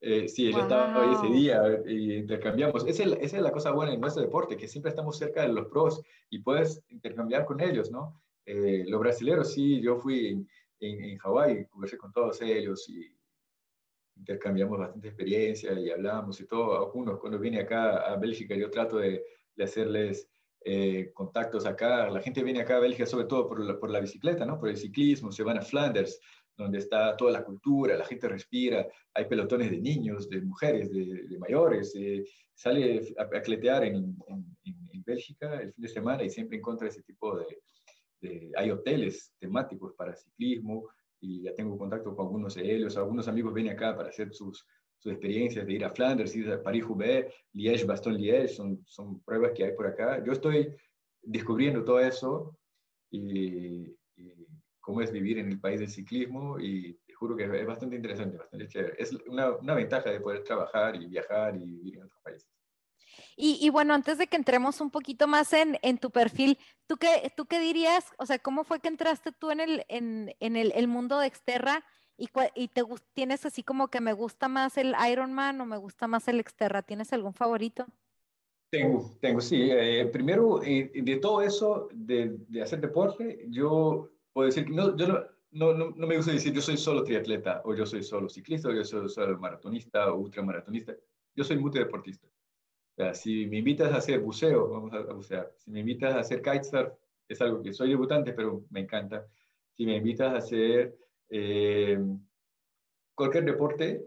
Eh, 0.02 0.28
sí, 0.28 0.48
él 0.48 0.54
wow. 0.54 0.62
estaba 0.64 1.04
ahí 1.04 1.16
ese 1.16 1.34
día 1.34 1.62
y 1.88 2.16
intercambiamos. 2.16 2.86
Esa 2.86 3.04
es, 3.04 3.12
esa 3.22 3.38
es 3.38 3.44
la 3.44 3.52
cosa 3.52 3.72
buena 3.72 3.94
en 3.94 4.02
nuestro 4.02 4.22
deporte, 4.22 4.58
que 4.58 4.68
siempre 4.68 4.90
estamos 4.90 5.18
cerca 5.18 5.42
de 5.44 5.54
los 5.54 5.68
pros 5.68 6.02
y 6.30 6.40
puedes 6.40 6.84
intercambiar 6.90 7.46
con 7.46 7.62
ellos, 7.62 7.92
¿no? 7.92 8.22
Eh, 8.46 8.84
los 8.88 9.00
brasileños, 9.00 9.54
sí, 9.54 9.82
yo 9.82 9.96
fui 9.96 10.28
en, 10.28 10.50
en, 10.82 11.04
en 11.04 11.18
Hawái, 11.18 11.66
conversé 11.68 11.98
con 11.98 12.12
todos 12.12 12.42
ellos 12.42 12.90
y 12.90 13.16
intercambiamos 14.16 14.80
bastante 14.80 15.08
experiencia 15.08 15.74
y 15.80 15.90
hablamos 15.90 16.40
y 16.40 16.46
todo. 16.46 16.78
Algunos, 16.78 17.20
cuando 17.20 17.40
vine 17.40 17.60
acá 17.60 17.98
a 17.98 18.16
Bélgica, 18.18 18.56
yo 18.56 18.70
trato 18.70 18.98
de 18.98 19.24
de 19.56 19.64
hacerles 19.64 20.30
eh, 20.64 21.12
contactos 21.14 21.66
acá. 21.66 22.10
La 22.10 22.22
gente 22.22 22.44
viene 22.44 22.62
acá 22.62 22.78
a 22.78 22.82
Bélgica 22.82 23.06
sobre 23.06 23.26
todo 23.26 23.48
por 23.48 23.60
la, 23.60 23.80
por 23.80 23.90
la, 23.90 24.00
bicicleta, 24.00 24.46
¿no? 24.46 24.60
por 24.60 24.70
el 24.70 24.78
ciclismo, 24.78 25.32
se 25.32 25.44
van 25.44 25.58
a 25.58 25.62
Flanders, 25.62 26.20
donde 26.58 26.80
está 26.80 27.16
toda 27.18 27.32
la 27.32 27.44
cultura, 27.44 27.98
la 27.98 28.06
gente 28.06 28.30
respira, 28.30 28.88
hay 29.14 29.26
pelotones 29.26 29.72
de 29.72 29.78
niños, 29.80 30.30
de 30.30 30.42
mujeres, 30.42 30.92
de, 30.92 31.28
de 31.28 31.38
mayores, 31.38 31.94
eh, 31.96 32.24
sale 32.54 33.14
a, 33.18 33.24
a 33.24 33.42
cletear 33.42 33.84
en, 33.84 34.16
en, 34.28 34.46
en, 34.64 35.04
Bélgica 35.06 35.62
el 35.62 35.72
fin 35.72 35.84
de 35.84 35.88
semana 35.88 36.24
y 36.24 36.32
siempre 36.32 36.58
encuentra 36.58 36.88
ese 36.88 37.04
tipo 37.04 37.38
de, 37.38 37.46
de, 38.22 38.52
hay 38.56 38.72
hoteles 38.72 39.32
temáticos 39.38 39.94
para 39.94 40.16
ciclismo 40.16 40.90
y 41.26 41.42
ya 41.42 41.54
tengo 41.56 41.78
contacto 41.78 42.16
con 42.16 42.28
algunos 42.28 42.56
de 42.56 42.76
ellos, 42.76 42.98
algunos 42.98 43.28
amigos 43.28 43.54
vienen 43.54 43.74
acá 43.74 43.96
para 43.96 44.10
hacer 44.10 44.34
sus, 44.34 44.66
sus 45.00 45.12
experiencias 45.12 45.66
de 45.66 45.74
ir 45.74 45.84
a 45.84 45.90
Flanders, 45.90 46.36
ir 46.36 46.52
a 46.52 46.62
París-Roubaix, 46.62 47.34
Liège, 47.54 47.86
Bastogne-Liège, 47.86 48.48
son, 48.50 48.84
son 48.86 49.20
pruebas 49.22 49.52
que 49.56 49.66
hay 49.66 49.74
por 49.74 49.88
acá. 49.88 50.24
Yo 50.24 50.34
estoy 50.34 50.76
descubriendo 51.22 51.84
todo 51.84 52.00
eso 52.00 52.58
y, 53.10 53.96
y, 54.16 54.48
cómo 54.80 55.02
es 55.02 55.12
vivir 55.12 55.40
en 55.40 55.50
el 55.50 55.60
país 55.60 55.80
del 55.80 55.90
ciclismo 55.90 56.60
y 56.60 56.94
te 57.08 57.14
juro 57.14 57.36
que 57.36 57.46
es 57.46 57.66
bastante 57.66 57.96
interesante, 57.96 58.38
bastante 58.38 58.68
chévere. 58.68 58.96
Es 59.00 59.12
una, 59.28 59.56
una 59.56 59.74
ventaja 59.74 60.12
de 60.12 60.20
poder 60.20 60.44
trabajar 60.44 60.96
y 60.96 61.08
viajar 61.08 61.56
y 61.56 61.66
vivir 61.66 61.96
en 61.96 62.04
otros 62.04 62.22
países. 62.22 62.55
Y, 63.38 63.70
bueno, 63.70 63.94
antes 63.94 64.18
de 64.18 64.28
que 64.28 64.38
entremos 64.38 64.80
un 64.80 64.90
poquito 64.90 65.28
más 65.28 65.52
en, 65.52 65.98
tu 65.98 66.10
perfil, 66.10 66.58
¿tú 66.88 66.96
qué, 66.96 67.34
¿tú 67.36 67.46
qué 67.46 67.60
dirías? 67.60 68.06
O 68.18 68.26
sea, 68.26 68.40
¿cómo 68.40 68.64
fue 68.64 68.80
que 68.80 68.88
entraste 68.88 69.34
tú 69.34 69.52
en 69.52 69.60
el, 69.60 69.86
en, 69.90 70.34
el, 70.40 70.88
mundo 70.88 71.20
de 71.20 71.28
Exterra? 71.28 71.84
¿Y, 72.18 72.30
y 72.56 72.70
te 72.70 72.84
tienes 73.14 73.46
así 73.46 73.62
como 73.62 73.90
que 73.90 74.00
me 74.00 74.14
gusta 74.14 74.48
más 74.48 74.78
el 74.78 74.96
Ironman 75.12 75.60
o 75.60 75.66
me 75.66 75.76
gusta 75.76 76.08
más 76.08 76.30
el 76.30 76.40
Exterra? 76.40 76.82
¿Tienes 76.82 77.12
algún 77.12 77.34
favorito? 77.34 77.86
Tengo, 78.70 79.18
tengo, 79.22 79.42
sí. 79.42 79.70
Eh, 79.70 80.06
primero, 80.12 80.64
eh, 80.64 80.92
de 80.94 81.18
todo 81.18 81.42
eso, 81.42 81.90
de, 81.94 82.38
hacer 82.62 82.80
deporte, 82.82 83.46
yo 83.50 84.10
puedo 84.34 84.48
decir 84.48 84.66
que 84.66 84.72
no, 84.72 84.92
no, 84.92 85.08
no, 85.52 85.74
no, 85.74 85.92
no, 85.92 86.08
me 86.08 86.18
gusta 86.18 86.32
decir 86.32 86.54
yo 86.54 86.62
soy 86.62 86.78
solo 86.78 87.04
triatleta 87.04 87.62
o 87.64 87.74
yo 87.74 87.86
soy 87.86 88.04
solo 88.04 88.28
ciclista 88.28 88.70
o 88.70 88.74
yo 88.74 88.84
soy 88.84 89.08
solo 89.10 89.38
maratonista 89.40 90.12
o 90.12 90.18
ultramaratonista. 90.20 90.96
Yo 91.36 91.44
soy 91.44 91.58
multideportista. 91.58 92.28
Si 93.14 93.46
me 93.48 93.58
invitas 93.58 93.92
a 93.92 93.98
hacer 93.98 94.20
buceo, 94.20 94.70
vamos 94.70 94.94
a, 94.94 95.14
bucear. 95.14 95.52
Si 95.58 95.70
me 95.70 95.82
invitas 95.82 96.16
a 96.16 96.20
hacer 96.20 96.42
kitesurf, 96.42 96.94
es 97.28 97.42
algo 97.42 97.62
que 97.62 97.74
soy 97.74 97.90
debutante, 97.90 98.32
pero 98.32 98.64
me 98.70 98.82
encanta. 98.82 99.28
Si 99.74 99.86
me 99.86 99.98
invitas 99.98 100.34
a 100.34 100.38
hacer 100.38 100.98
eh, 101.30 102.00
cualquier 103.14 103.44
deporte, 103.46 104.06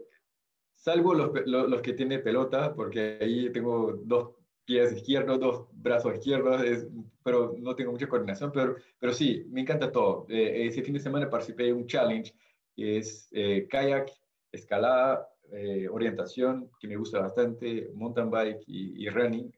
salvo 0.75 1.13
los, 1.13 1.31
los, 1.45 1.69
los, 1.69 1.81
que 1.81 1.93
tienen 1.93 2.23
pelota, 2.23 2.73
porque 2.73 3.19
ahí 3.21 3.51
tengo 3.51 3.93
dos 4.03 4.31
pies 4.65 4.93
izquierdos, 4.93 5.39
dos 5.39 5.67
brazos 5.73 6.13
izquierdos, 6.15 6.63
es, 6.63 6.87
pero 7.23 7.55
no 7.59 7.75
tengo 7.75 7.91
mucha 7.91 8.07
coordinación, 8.07 8.51
pero, 8.51 8.75
pero 8.97 9.13
sí, 9.13 9.45
me 9.49 9.61
encanta 9.61 9.91
todo. 9.91 10.25
Eh, 10.29 10.67
ese 10.67 10.81
fin 10.81 10.93
de 10.93 10.99
semana 10.99 11.29
participé 11.29 11.69
en 11.69 11.75
un 11.75 11.87
challenge, 11.87 12.33
que 12.75 12.97
es 12.97 13.27
eh, 13.31 13.67
kayak, 13.69 14.11
escalada, 14.51 15.27
eh, 15.53 15.87
orientación, 15.89 16.69
que 16.79 16.87
me 16.87 16.97
gusta 16.97 17.19
bastante, 17.19 17.89
mountain 17.93 18.29
bike 18.29 18.63
y, 18.67 19.05
y 19.05 19.09
running, 19.09 19.51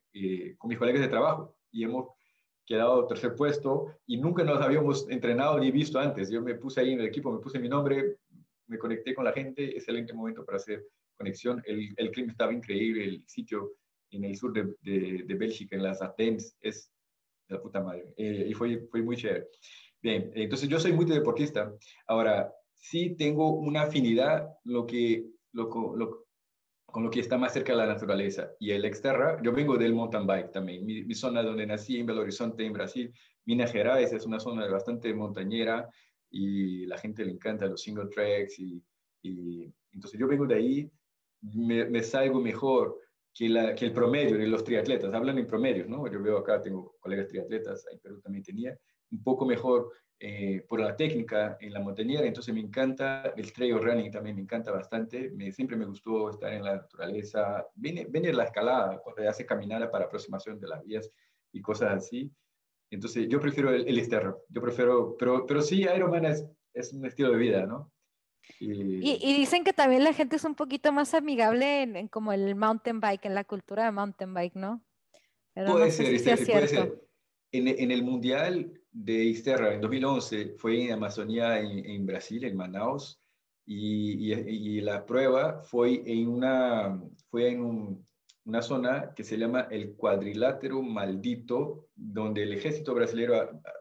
con 0.58 0.70
mis 0.70 0.78
colegas 0.78 1.02
de 1.02 1.08
trabajo. 1.08 1.56
Y 1.72 1.84
hemos 1.84 2.10
quedado 2.66 3.08
tercer 3.08 3.36
puesto 3.36 3.88
y 4.06 4.18
nunca 4.18 4.44
nos 4.44 4.62
habíamos 4.62 5.10
entrenado 5.10 5.60
ni 5.60 5.72
visto 5.72 6.00
antes. 6.00 6.30
Yo 6.30 6.42
me 6.42 6.56
puse 6.56 6.82
ahí 6.82 6.94
en 6.94 7.00
el 7.00 7.08
equipo, 7.08 7.32
me 7.32 7.40
puse 7.40 7.60
mi 7.60 7.68
nombre, 7.68 8.18
me 8.68 8.78
conecté 8.78 9.14
con 9.14 9.26
la 9.26 9.34
gente, 9.34 9.66
excelente 9.66 10.14
momento 10.14 10.46
para 10.46 10.58
hacer 10.58 10.86
conexión. 11.18 11.62
El, 11.66 11.90
el 11.98 12.12
clima 12.12 12.32
estaba 12.32 12.54
increíble, 12.54 13.04
el 13.04 13.24
sitio 13.28 13.74
en 14.12 14.26
el 14.26 14.36
sur 14.36 14.54
de, 14.54 14.76
de, 14.82 15.24
de 15.24 15.36
Bélgica, 15.36 15.76
en 15.76 15.84
las 15.84 16.02
Ardennes, 16.02 16.58
es 16.62 16.92
la 17.48 17.62
puta 17.62 17.82
madre. 17.82 18.14
Eh, 18.18 18.48
y 18.50 18.54
fue, 18.54 18.88
fue 18.90 19.02
muy 19.02 19.18
chévere. 19.18 19.48
Bien, 20.02 20.32
entonces 20.36 20.68
yo 20.68 20.80
soy 20.80 20.94
muy 20.94 21.06
deportista. 21.06 21.74
Ahora, 22.08 22.54
sí 22.74 23.16
tengo 23.16 23.54
una 23.54 23.84
afinidad 23.84 24.50
lo 24.64 24.86
que, 24.86 25.26
lo, 25.54 25.70
con 26.92 27.04
lo 27.04 27.10
que 27.10 27.22
está 27.22 27.38
más 27.38 27.54
cerca 27.54 27.72
de 27.72 27.80
la 27.80 27.88
naturaleza. 27.88 28.52
Y 28.60 28.72
el 28.72 28.86
Exterra, 28.86 29.42
yo 29.42 29.52
vengo 29.52 29.78
del 29.78 29.94
mountain 29.94 30.28
bike 30.28 30.52
también. 30.52 30.86
Mi, 30.86 31.16
zona 31.16 31.42
donde 31.42 31.66
nací, 31.66 31.98
en 31.98 32.06
Belo 32.06 32.22
Horizonte, 32.22 32.66
en 32.66 32.74
Brasil, 32.74 33.14
Minas 33.46 33.72
Gerais, 33.72 34.12
es 34.12 34.26
una 34.26 34.40
zona 34.40 34.68
bastante 34.68 35.14
montañera 35.14 35.90
y 36.30 36.86
la 36.86 36.98
gente 36.98 37.26
le 37.26 37.32
encanta 37.32 37.66
los 37.66 37.82
single 37.82 38.08
tracks. 38.08 38.60
Y, 38.60 38.84
entonces 39.94 40.20
yo 40.20 40.28
vengo 40.28 40.46
de 40.46 40.56
ahí, 40.56 40.92
me, 41.42 41.86
me 41.86 42.04
salgo 42.04 42.40
mejor 42.40 42.98
que, 43.34 43.48
que, 43.78 43.86
el 43.86 43.94
promedio 43.94 44.38
de 44.38 44.48
los 44.48 44.64
triatletas. 44.64 45.14
Hablan 45.14 45.38
en 45.38 45.48
promedios, 45.48 45.88
¿no? 45.88 46.08
Yo 46.12 46.22
veo 46.22 46.38
acá, 46.38 46.62
tengo 46.62 46.96
colegas 47.00 47.28
triatletas, 47.28 47.86
en 47.92 48.00
Perú 48.00 48.20
también 48.20 48.44
tenía, 48.44 48.78
un 49.12 49.24
poco 49.24 49.46
mejor 49.46 49.92
eh, 50.20 50.64
por 50.70 50.80
la 50.80 50.96
técnica 50.96 51.58
en 51.60 51.74
la 51.74 51.80
montañera, 51.80 52.28
entonces 52.28 52.54
me 52.54 52.60
encanta 52.60 53.34
el 53.36 53.52
trail 53.52 53.82
running 53.82 54.12
también, 54.12 54.36
me 54.36 54.44
encanta 54.44 54.72
bastante, 54.72 55.32
me, 55.32 55.52
siempre 55.52 55.76
me 55.76 55.86
gustó 55.86 56.30
estar 56.30 56.54
en 56.54 56.64
la 56.64 56.76
naturaleza, 56.76 57.66
viene, 57.74 58.06
viene 58.06 58.32
la 58.32 58.44
escalada, 58.44 59.00
cuando 59.00 59.28
hace 59.28 59.46
caminar 59.48 59.90
para 59.90 60.06
aproximación 60.06 60.60
de 60.60 60.68
las 60.68 60.84
vías 60.86 61.12
y 61.52 61.60
cosas 61.60 61.94
así, 61.96 62.32
entonces 62.92 63.28
yo 63.30 63.40
prefiero 63.40 63.72
el, 63.72 63.88
el 63.88 64.10
yo 64.50 64.62
prefiero, 64.62 65.16
pero, 65.18 65.46
pero 65.48 65.62
sí, 65.62 65.82
Ironman 65.82 66.26
es, 66.26 66.46
es 66.74 66.94
un 66.94 67.04
estilo 67.06 67.32
de 67.32 67.38
vida, 67.38 67.66
¿no? 67.66 67.92
Y, 68.60 69.18
y, 69.24 69.34
dicen 69.38 69.64
que 69.64 69.74
también 69.74 70.04
la 70.04 70.14
gente 70.14 70.36
es 70.36 70.44
un 70.44 70.56
poquito 70.56 70.92
más 70.92 71.14
amigable 71.14 71.84
en, 71.84 72.08
como 72.08 72.32
el 72.34 72.56
mountain 72.56 73.00
bike, 73.00 73.26
en 73.26 73.34
la 73.34 73.44
cultura 73.44 73.86
de 73.86 73.92
mountain 73.92 74.34
bike, 74.34 74.56
¿no? 74.56 74.84
puede 75.56 75.92
ser, 75.92 76.20
si 76.20 76.52
puede 76.52 76.68
ser. 76.68 77.11
En, 77.52 77.68
en, 77.68 77.92
el 77.92 78.04
mundial 78.04 78.72
de 78.92 79.26
Isterra 79.26 79.74
en 79.74 79.82
2011 79.82 80.56
fue 80.58 80.86
en 80.86 80.94
Amazonía, 80.94 81.60
en, 81.60 82.06
Brasil, 82.06 82.44
en 82.46 82.56
Manaus, 82.56 83.22
y, 83.66 84.34
y, 84.34 84.82
la 84.82 85.06
prueba 85.06 85.62
fue 85.62 86.02
en 86.06 86.28
una, 86.28 87.02
fue 87.30 87.50
en 87.50 88.06
una 88.46 88.62
zona 88.62 89.14
que 89.16 89.24
se 89.24 89.38
llama 89.38 89.68
el 89.70 89.94
cuadrilátero 89.96 90.82
maldito, 90.82 91.88
donde 91.96 92.44
el 92.44 92.54
ejército 92.54 92.94
brasileño 92.94 93.34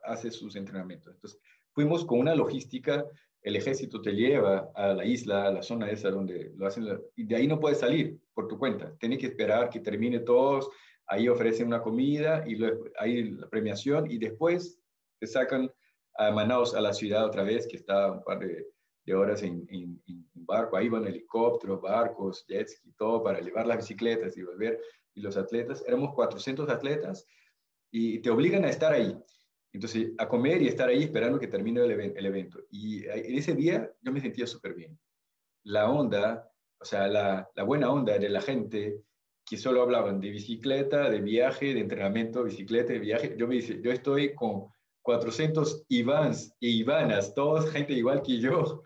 hace 0.04 0.30
sus 0.30 0.54
entrenamientos. 0.56 1.14
Entonces, 1.14 1.40
fuimos 1.72 2.04
con 2.04 2.18
una 2.18 2.34
logística, 2.34 3.04
el 3.42 3.56
ejército 3.56 4.02
te 4.02 4.12
lleva 4.12 4.70
a 4.74 4.92
la 4.92 5.04
isla, 5.04 5.46
a 5.46 5.52
la 5.52 5.62
zona 5.62 5.90
esa 5.90 6.10
donde 6.10 6.52
lo 6.56 6.66
hacen, 6.66 6.86
y 7.16 7.24
de 7.24 7.36
ahí 7.36 7.46
no 7.46 7.58
puedes 7.58 7.78
salir 7.78 8.20
por 8.34 8.48
tu 8.48 8.58
cuenta, 8.58 8.94
tienes 8.98 9.18
que 9.18 9.26
esperar 9.26 9.70
que 9.70 9.80
termine 9.80 10.20
todos, 10.20 10.68
ahí 11.10 11.28
ofrecen 11.28 11.66
una 11.66 11.82
comida 11.82 12.44
y 12.46 12.54
luego 12.54 12.84
hay 12.98 13.24
la 13.24 13.48
premiación 13.48 14.10
y 14.10 14.16
después 14.16 14.80
te 15.18 15.26
sacan 15.26 15.70
a 16.16 16.30
Manaus, 16.30 16.74
a 16.74 16.80
la 16.80 16.94
ciudad 16.94 17.26
otra 17.26 17.42
vez, 17.42 17.66
que 17.66 17.76
está 17.76 18.12
un 18.12 18.22
par 18.24 18.38
de, 18.38 18.66
horas 19.12 19.42
en, 19.42 19.66
en, 19.70 20.00
barco, 20.34 20.76
ahí 20.76 20.88
van 20.88 21.04
helicópteros, 21.04 21.82
barcos, 21.82 22.44
jets 22.46 22.80
y 22.84 22.92
todo 22.92 23.24
para 23.24 23.40
llevar 23.40 23.66
las 23.66 23.78
bicicletas 23.78 24.36
y 24.36 24.42
volver. 24.42 24.80
Y 25.14 25.20
los 25.20 25.36
atletas, 25.36 25.82
éramos 25.84 26.14
400 26.14 26.68
atletas 26.68 27.26
y 27.90 28.20
te 28.20 28.30
obligan 28.30 28.64
a 28.64 28.68
estar 28.68 28.92
ahí. 28.92 29.16
Entonces, 29.72 30.12
a 30.18 30.28
comer 30.28 30.62
y 30.62 30.68
estar 30.68 30.88
ahí 30.88 31.02
esperando 31.02 31.40
que 31.40 31.48
termine 31.48 31.80
el, 31.80 32.26
evento. 32.26 32.60
Y 32.70 33.04
en 33.06 33.36
ese 33.36 33.54
día 33.54 33.92
yo 34.00 34.12
me 34.12 34.20
sentía 34.20 34.46
súper 34.46 34.74
bien. 34.74 34.98
La 35.64 35.90
onda, 35.90 36.48
o 36.80 36.84
sea, 36.84 37.06
la, 37.08 37.50
buena 37.64 37.90
onda 37.90 38.18
de 38.18 38.28
la 38.28 38.40
gente 38.40 39.02
que 39.50 39.56
solo 39.56 39.82
hablaban 39.82 40.20
de 40.20 40.30
bicicleta, 40.30 41.10
de 41.10 41.20
viaje, 41.20 41.74
de 41.74 41.80
entrenamiento, 41.80 42.44
bicicleta, 42.44 42.92
de 42.92 43.00
viaje. 43.00 43.34
Yo 43.36 43.48
me 43.48 43.56
dice, 43.56 43.80
yo 43.82 43.90
estoy 43.90 44.32
con 44.32 44.68
400 45.02 45.86
Ivans 45.88 46.54
e 46.60 46.68
Ivanas, 46.68 47.34
todos 47.34 47.68
gente 47.68 47.92
igual 47.94 48.22
que 48.22 48.38
yo, 48.38 48.84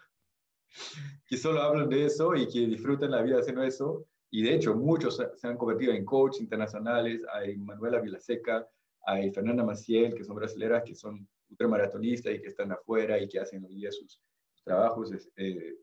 que 1.29 1.37
solo 1.37 1.61
hablan 1.61 1.91
de 1.91 2.07
eso 2.07 2.35
y 2.35 2.49
que 2.49 2.61
disfrutan 2.61 3.11
la 3.11 3.21
vida 3.21 3.41
haciendo 3.41 3.63
eso. 3.63 4.07
Y 4.31 4.41
de 4.41 4.55
hecho, 4.55 4.75
muchos 4.75 5.23
se 5.37 5.47
han 5.47 5.59
convertido 5.59 5.93
en 5.93 6.03
coaches 6.03 6.41
internacionales. 6.41 7.21
Hay 7.35 7.59
Manuela 7.59 8.01
Vilaseca, 8.01 8.67
hay 9.05 9.31
Fernanda 9.33 9.65
Maciel, 9.65 10.15
que 10.15 10.25
son 10.25 10.37
brasileras, 10.37 10.83
que 10.83 10.95
son 10.95 11.29
ultramaratonistas 11.51 12.33
y 12.33 12.41
que 12.41 12.49
están 12.49 12.73
afuera 12.73 13.19
y 13.21 13.29
que 13.29 13.39
hacen 13.39 13.63
hoy 13.67 13.75
día 13.75 13.93
sus, 13.93 14.19
trabajos. 14.65 15.13
Eh, 15.37 15.77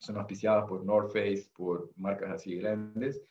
son 0.00 0.16
auspiciadas 0.16 0.64
por 0.68 0.84
North 0.84 1.12
Face, 1.12 1.48
por 1.54 1.92
marcas 1.94 2.32
así 2.32 2.56
grandes, 2.56 3.22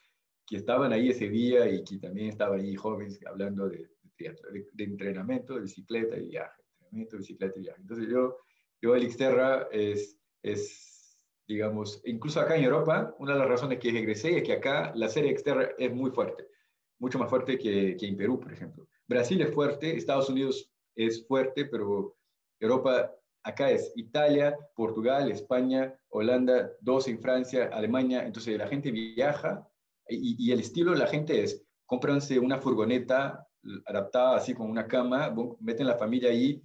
que 0.47 0.55
estaban 0.55 0.93
ahí 0.93 1.09
ese 1.09 1.27
día 1.27 1.69
y 1.69 1.83
que 1.83 1.97
también 1.97 2.29
estaban 2.29 2.61
ahí 2.61 2.73
jóvenes 2.75 3.19
hablando 3.25 3.67
de, 3.67 3.89
de, 4.17 4.83
entrenamiento, 4.83 5.55
de 5.55 5.61
bicicleta 5.61 6.17
y 6.17 6.29
viaje, 6.29 6.63
entrenamiento, 6.79 7.17
bicicleta 7.17 7.59
y 7.59 7.63
viaje. 7.63 7.81
Entonces 7.81 8.07
yo, 8.09 8.37
yo 8.81 8.95
el 8.95 9.11
Xterra 9.11 9.67
es, 9.71 10.17
es, 10.41 11.27
digamos, 11.47 12.01
incluso 12.05 12.39
acá 12.39 12.55
en 12.55 12.63
Europa, 12.63 13.13
una 13.19 13.33
de 13.33 13.39
las 13.39 13.49
razones 13.49 13.79
que 13.79 13.89
egresé 13.89 14.37
es 14.37 14.43
que 14.43 14.53
acá 14.53 14.93
la 14.95 15.09
serie 15.09 15.37
Xterra 15.37 15.69
es 15.77 15.93
muy 15.93 16.11
fuerte, 16.11 16.47
mucho 16.97 17.19
más 17.19 17.29
fuerte 17.29 17.57
que, 17.57 17.97
que 17.97 18.07
en 18.07 18.15
Perú, 18.15 18.39
por 18.39 18.53
ejemplo. 18.53 18.87
Brasil 19.05 19.41
es 19.41 19.53
fuerte, 19.53 19.97
Estados 19.97 20.29
Unidos 20.29 20.71
es 20.95 21.27
fuerte, 21.27 21.65
pero 21.65 22.15
Europa 22.59 23.13
acá 23.43 23.69
es 23.69 23.91
Italia, 23.95 24.57
Portugal, 24.75 25.29
España, 25.29 25.93
Holanda, 26.09 26.71
dos 26.79 27.07
en 27.09 27.19
Francia, 27.19 27.69
Alemania. 27.71 28.25
Entonces 28.25 28.57
la 28.57 28.67
gente 28.67 28.91
viaja 28.91 29.67
y, 30.09 30.35
y, 30.39 30.51
el 30.51 30.59
estilo 30.59 30.91
de 30.91 30.99
la 30.99 31.07
gente 31.07 31.43
es, 31.43 31.63
cómpranse 31.85 32.37
una 32.37 32.59
furgoneta 32.59 33.47
adaptada 33.85 34.37
así 34.37 34.53
con 34.53 34.69
una 34.69 34.87
cama, 34.87 35.33
meten 35.59 35.87
la 35.87 35.97
familia 35.97 36.29
ahí, 36.29 36.61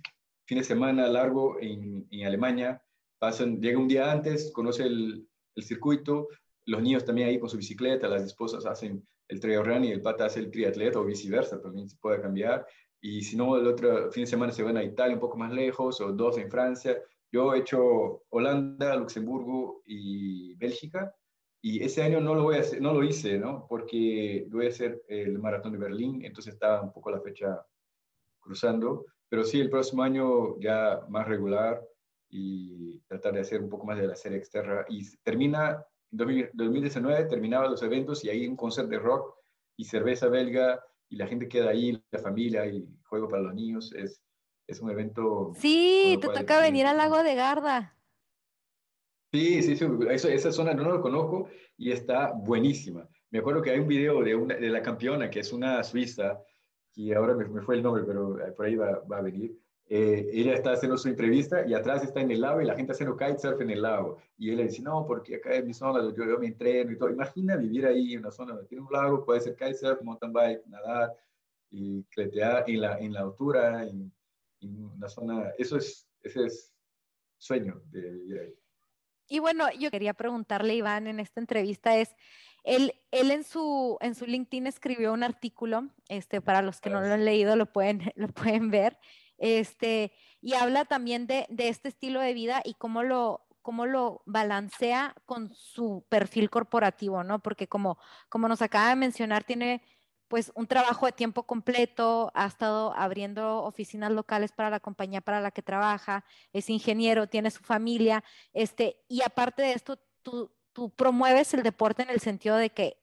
fin 0.47 0.59
de 0.59 0.65
semana 0.65 1.07
largo 1.09 1.59
en, 1.61 2.07
Alemania, 2.25 2.83
pasan, 3.19 3.61
llega 3.61 3.79
un 3.79 3.89
día 3.89 4.11
antes, 4.11 4.53
conoce 4.53 4.85
el, 4.85 5.29
circuito, 5.57 6.29
los 6.67 6.83
niños 6.83 7.05
también 7.05 7.29
ahí 7.29 7.39
con 7.39 7.49
su 7.49 7.57
bicicleta, 7.57 8.09
las 8.09 8.23
esposas 8.23 8.65
hacen 8.67 9.07
el 9.29 9.41
trail 9.41 9.85
y 9.85 9.91
el 9.91 10.03
pata 10.03 10.27
hace 10.27 10.41
el 10.41 10.51
triatleta 10.51 10.99
o 10.99 11.05
viceversa, 11.05 11.61
también 11.61 11.89
se 11.89 11.97
puede 11.97 12.21
cambiar. 12.21 12.67
Y 13.01 13.23
si 13.23 13.37
no, 13.37 13.57
el 13.57 13.67
otro 13.67 14.11
fin 14.13 14.25
de 14.25 14.31
semana 14.31 14.53
se 14.53 14.63
van 14.63 14.77
a 14.77 14.85
Italia 14.85 15.15
un 15.15 15.21
poco 15.21 15.37
más 15.37 15.53
lejos 15.53 16.01
o 16.01 16.13
dos 16.13 16.39
en 16.39 16.51
Francia. 16.51 16.99
Yo 17.31 17.55
he 17.55 17.59
hecho 17.59 18.23
Holanda, 18.31 18.97
Luxemburgo 18.97 19.83
y 19.87 20.55
Bélgica 20.57 21.15
y 21.65 21.85
ese 21.85 22.03
año 22.03 22.21
no 22.21 22.35
lo, 22.35 22.43
voy 22.43 22.57
a 22.57 22.61
hacer, 22.61 22.83
no 22.83 22.93
lo 22.93 23.05
hice, 23.05 23.39
¿no? 23.39 23.67
Porque 23.69 24.49
voy 24.51 24.67
a 24.67 24.71
hacer 24.71 25.01
el 25.07 25.39
maratón 25.39 25.73
de 25.73 25.79
Berlín, 25.79 26.25
entonces 26.25 26.55
estaba 26.55 26.83
un 26.83 26.93
poco 26.93 27.13
la 27.13 27.21
fecha 27.21 27.65
cruzando. 28.41 29.07
Pero 29.29 29.45
sí, 29.45 29.61
el 29.61 29.71
próximo 29.71 30.03
año 30.03 30.59
ya 30.59 31.01
más 31.09 31.27
regular 31.29 31.81
y 32.29 32.99
tratar 33.07 33.35
de 33.35 33.41
hacer 33.41 33.63
un 33.63 33.69
poco 33.69 33.87
más 33.87 33.97
de 33.97 34.09
la 34.09 34.17
serie 34.17 34.39
externa. 34.39 34.85
Y 34.89 35.09
termina, 35.23 35.87
en 36.11 36.51
2019 36.53 37.27
terminaba 37.27 37.69
los 37.69 37.83
eventos 37.85 38.25
y 38.25 38.31
ahí 38.31 38.49
un 38.49 38.57
concierto 38.57 38.91
de 38.91 38.99
rock 38.99 39.37
y 39.77 39.85
cerveza 39.85 40.27
belga 40.27 40.85
y 41.09 41.17
la 41.17 41.29
gente 41.29 41.49
queda 41.49 41.71
ahí, 41.71 42.03
la 42.11 42.19
familia 42.19 42.67
y 42.67 42.85
juego 43.05 43.29
para 43.29 43.43
los 43.43 43.55
niños. 43.55 43.93
Es, 43.95 44.21
es 44.67 44.81
un 44.81 44.91
evento. 44.91 45.53
Sí, 45.57 46.19
te 46.21 46.29
toca 46.29 46.61
venir 46.61 46.87
al 46.87 46.97
lago 46.97 47.23
de 47.23 47.37
Garda. 47.37 47.97
Sí, 49.33 49.63
sí, 49.63 49.77
sí, 49.77 49.87
esa 50.11 50.53
zona 50.53 50.75
no 50.75 50.85
lo 50.85 51.01
conozco 51.01 51.49
y 51.79 51.91
está 51.91 52.33
buenísima. 52.33 53.09
Me 53.31 53.39
acuerdo 53.39 53.63
que 53.63 53.71
hay 53.71 53.79
un 53.79 53.89
video 53.89 54.23
de, 54.23 54.35
una, 54.35 54.57
de 54.57 54.69
la 54.69 54.83
campeona, 54.83 55.31
que 55.31 55.41
es 55.41 55.55
una 55.55 55.83
suiza, 55.83 56.43
y 56.95 57.15
ahora 57.15 57.35
me, 57.35 57.63
fue 57.63 57.77
el 57.77 57.83
nombre, 57.83 58.05
pero 58.05 58.39
eh, 58.39 58.53
por 58.53 58.67
ahí 58.67 58.77
va, 58.77 59.01
va 59.11 59.19
a 59.19 59.23
venir. 59.23 59.59
Eh, 59.87 60.29
ella 60.35 60.53
está 60.53 60.73
haciendo 60.73 60.99
su 60.99 61.09
entrevista 61.09 61.67
y 61.67 61.73
atrás 61.73 62.05
está 62.05 62.21
en 62.21 62.31
el 62.31 62.43
lago 62.43 62.61
y 62.61 62.67
la 62.67 62.75
gente 62.75 62.93
haciendo 62.93 63.17
kitesurf 63.17 63.59
en 63.63 63.71
el 63.71 63.81
lago. 63.81 64.19
Y 64.37 64.51
él 64.51 64.59
le 64.59 64.65
dice, 64.65 64.83
no, 64.83 65.07
porque 65.07 65.37
acá 65.37 65.55
es 65.55 65.65
mi 65.65 65.73
zona, 65.73 66.03
yo, 66.15 66.27
yo 66.27 66.39
me 66.39 66.49
entreno 66.49 66.93
y 66.93 66.99
todo. 66.99 67.09
Imagina 67.09 67.57
vivir 67.57 67.87
ahí 67.87 68.13
en 68.13 68.21
una 68.21 68.31
zona 68.31 68.53
donde 68.53 68.69
tiene 68.69 68.85
un 68.85 68.93
lago, 68.93 69.25
puede 69.25 69.41
ser 69.41 69.57
kitesurf, 69.57 70.03
mountain 70.03 70.33
bike, 70.33 70.67
nadar 70.67 71.17
y 71.71 72.05
cletear 72.05 72.65
en 72.69 72.81
la, 72.83 72.99
en 72.99 73.15
la 73.15 73.21
altura, 73.21 73.83
en, 73.87 74.13
en 74.61 74.85
una 74.85 75.09
zona. 75.09 75.53
Eso 75.57 75.79
es, 75.79 76.07
ese 76.23 76.45
es 76.45 76.75
sueño 77.39 77.81
de 77.91 78.11
vivir 78.11 78.39
ahí. 78.41 78.62
Y 79.33 79.39
bueno, 79.39 79.65
yo 79.79 79.91
quería 79.91 80.13
preguntarle, 80.13 80.75
Iván, 80.75 81.07
en 81.07 81.19
esta 81.19 81.41
entrevista 81.41 81.97
es, 81.97 82.15
él, 82.65 82.93
él 83.13 83.31
en, 83.31 83.45
su, 83.45 83.97
en 84.03 84.15
su 84.15 84.27
LinkedIn 84.27 84.67
escribió 84.67 85.11
un 85.11 85.23
artículo, 85.23 85.89
este, 86.09 86.43
para 86.43 86.61
los 86.61 86.83
que 86.83 86.91
no 86.91 87.01
lo 87.01 87.15
han 87.15 87.25
leído 87.25 87.57
lo 87.57 87.65
pueden, 87.65 88.13
lo 88.15 88.29
pueden 88.29 88.71
ver, 88.71 88.99
este, 89.39 90.13
y 90.43 90.53
habla 90.53 90.85
también 90.85 91.27
de, 91.27 91.47
de 91.49 91.69
este 91.69 91.89
estilo 91.89 92.21
de 92.21 92.35
vida 92.35 92.61
y 92.63 92.75
cómo 92.75 93.05
lo, 93.05 93.47
cómo 93.63 93.87
lo 93.87 94.23
balancea 94.27 95.15
con 95.25 95.55
su 95.55 96.05
perfil 96.11 96.51
corporativo, 96.51 97.25
¿no? 97.25 97.39
Porque 97.39 97.69
como, 97.69 97.97
como 98.29 98.49
nos 98.49 98.61
acaba 98.61 98.91
de 98.91 98.97
mencionar, 98.97 99.45
tiene 99.45 99.81
pues 100.33 100.51
un 100.55 100.67
trabajo 100.67 101.05
de 101.05 101.13
tiempo 101.13 101.43
completo, 101.43 102.33
ha 102.33 102.47
estado 102.47 102.95
abriendo 102.97 103.65
oficinas 103.65 104.11
locales 104.11 104.51
para 104.51 104.71
la 104.71 104.81
compañía 104.81 105.21
para 105.21 105.43
la 105.43 105.51
que 105.51 105.61
trabaja, 105.61 106.25
es 106.55 106.71
ingeniero, 106.71 107.27
tiene 107.27 107.51
su 107.51 107.63
familia, 107.63 108.25
este, 108.55 108.97
y 109.09 109.21
aparte 109.21 109.61
de 109.61 109.75
esto, 109.75 109.99
tú, 110.23 110.51
tú 110.73 110.89
promueves 110.89 111.53
el 111.53 111.63
deporte 111.63 112.05
en 112.05 112.09
el 112.09 112.21
sentido 112.21 112.57
de 112.57 112.71
que 112.71 112.97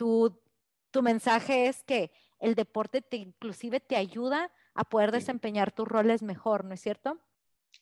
tu 0.00 1.00
mensaje 1.00 1.68
es 1.68 1.84
que 1.84 2.10
el 2.40 2.56
deporte 2.56 3.02
te 3.02 3.16
inclusive 3.16 3.78
te 3.78 3.94
ayuda 3.94 4.50
a 4.74 4.82
poder 4.82 5.12
desempeñar 5.12 5.70
tus 5.70 5.86
roles 5.86 6.24
mejor, 6.24 6.64
¿no 6.64 6.74
es 6.74 6.80
cierto? 6.80 7.20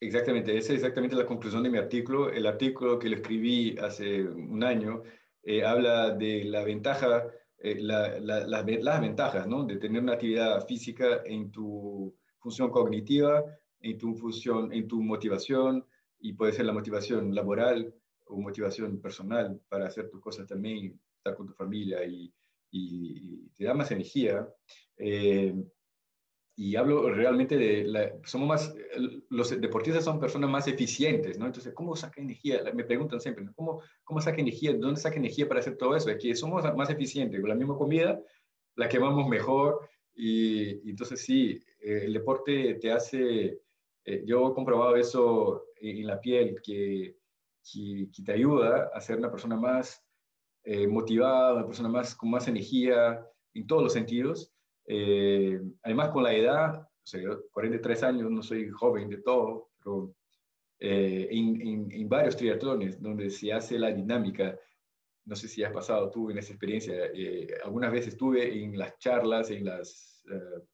Exactamente, 0.01 0.55
esa 0.55 0.75
es 0.75 0.81
exactamente 0.81 1.17
la 1.17 1.25
conclusión 1.25 1.63
de 1.63 1.71
mi 1.71 1.79
artículo. 1.79 2.29
El 2.29 2.47
artículo 2.47 2.99
que 2.99 3.09
lo 3.09 3.17
escribí 3.17 3.79
hace 3.79 4.23
un 4.25 4.63
año 4.63 5.03
eh, 5.45 5.65
habla 5.65 6.11
de 6.11 6.45
la 6.45 6.63
ventaja, 6.63 7.25
eh, 7.59 7.77
las 7.81 9.01
ventajas 9.01 9.47
¿no? 9.47 9.65
de 9.65 9.77
tener 9.77 10.03
una 10.03 10.15
actividad 10.15 10.67
física 10.67 11.23
en 11.25 11.51
tu 11.51 12.15
función 12.39 12.71
cognitiva, 12.71 13.45
en 13.81 13.99
tu 13.99 14.15
función, 14.15 14.73
en 14.73 14.87
tu 14.87 15.03
motivación, 15.03 15.85
y 16.21 16.33
puede 16.33 16.53
ser 16.53 16.67
la 16.67 16.73
motivación 16.73 17.35
laboral 17.35 17.95
o 18.27 18.41
motivación 18.41 19.01
personal 19.01 19.61
para 19.69 19.87
hacer 19.87 20.09
tus 20.09 20.21
cosas 20.21 20.47
también, 20.47 21.01
estar 21.17 21.35
con 21.37 21.47
tu 21.47 21.55
familia 21.55 22.05
y, 22.05 22.33
y 22.71 23.49
te 23.51 23.65
da 23.65 23.75
más 23.75 23.91
energía. 23.91 24.49
Eh, 24.97 25.55
y 26.61 26.75
hablo 26.75 27.09
realmente 27.09 27.57
de, 27.57 27.85
la, 27.85 28.13
somos 28.25 28.49
más, 28.49 28.75
los 29.31 29.61
deportistas 29.61 30.03
son 30.03 30.19
personas 30.19 30.51
más 30.51 30.67
eficientes, 30.67 31.39
¿no? 31.39 31.47
Entonces, 31.47 31.73
¿cómo 31.73 31.95
saca 31.95 32.21
energía? 32.21 32.61
Me 32.75 32.83
preguntan 32.83 33.21
siempre, 33.21 33.47
¿cómo, 33.55 33.81
cómo 34.03 34.21
saca 34.21 34.41
energía? 34.41 34.75
¿Dónde 34.77 35.01
saca 35.01 35.19
energía 35.19 35.47
para 35.47 35.61
hacer 35.61 35.77
todo 35.77 35.95
eso? 35.95 36.11
Es 36.11 36.21
que 36.21 36.35
somos 36.35 36.65
más 36.75 36.91
eficientes, 36.91 37.41
con 37.41 37.49
la 37.49 37.55
misma 37.55 37.79
comida, 37.79 38.21
la 38.75 38.89
quemamos 38.89 39.29
mejor, 39.29 39.89
y, 40.17 40.91
entonces 40.91 41.21
sí, 41.21 41.63
eh, 41.79 42.03
el 42.07 42.15
deporte 42.15 42.75
te 42.75 42.91
hace, 42.91 43.61
eh, 44.05 44.25
yo 44.27 44.51
he 44.51 44.55
comprobado 44.55 44.97
eso 44.97 45.65
en, 45.81 46.09
la 46.09 46.21
piel, 46.21 46.61
que, 46.61 47.19
que, 47.73 48.09
te 48.25 48.33
ayuda 48.33 48.91
a 48.93 49.01
ser 49.01 49.19
una 49.19 49.31
persona 49.31 49.55
más 49.55 50.05
eh, 50.65 50.89
motivada, 50.89 51.55
una 51.55 51.67
persona 51.67 51.89
más, 51.89 52.17
con 52.17 52.31
más 52.31 52.49
energía 52.49 53.25
en 53.55 53.65
todos 53.65 53.85
los 53.85 53.93
sentidos, 53.93 54.53
eh, 54.91 55.61
además, 55.83 56.09
con 56.09 56.23
la 56.23 56.35
edad, 56.35 56.81
o 56.81 57.07
sea, 57.07 57.21
43 57.53 58.03
años, 58.05 58.31
no 58.31 58.43
soy 58.43 58.71
joven 58.71 59.11
de 59.11 59.19
todo, 59.19 59.69
pero 59.79 60.15
eh, 60.81 61.29
en, 61.31 62.09
varios 62.09 62.37
triatlones 62.37 63.01
donde 63.01 63.29
se 63.29 63.53
hace 63.53 63.79
la 63.79 63.93
dinámica, 63.93 64.59
no 65.27 65.37
sé 65.37 65.47
si 65.47 65.63
has 65.63 65.75
pasado 65.75 66.11
tú 66.11 66.31
en 66.31 66.39
esa 66.39 66.53
experiencia, 66.53 66.95
eh, 67.15 67.49
algunas 67.63 67.93
veces 67.93 68.15
estuve 68.15 68.65
en 68.65 68.79
las 68.79 68.99
charlas, 68.99 69.51
en 69.51 69.67
las 69.67 70.25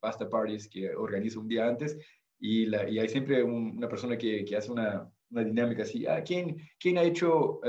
pasta 0.01 0.29
parties 0.29 0.69
que 0.69 0.95
organizo 0.95 1.41
un 1.41 1.49
día 1.49 1.67
antes, 1.67 1.99
y, 2.39 2.67
la, 2.67 2.89
y 2.89 3.01
hay 3.01 3.09
siempre 3.09 3.43
una 3.43 3.89
persona 3.89 4.17
que, 4.17 4.45
que 4.45 4.57
hace 4.57 4.71
una, 4.71 5.11
una, 5.31 5.43
dinámica 5.43 5.83
así, 5.83 6.07
ah, 6.07 6.23
¿quién, 6.23 6.57
¿quién 6.79 6.99
ha 6.99 7.03
hecho 7.03 7.61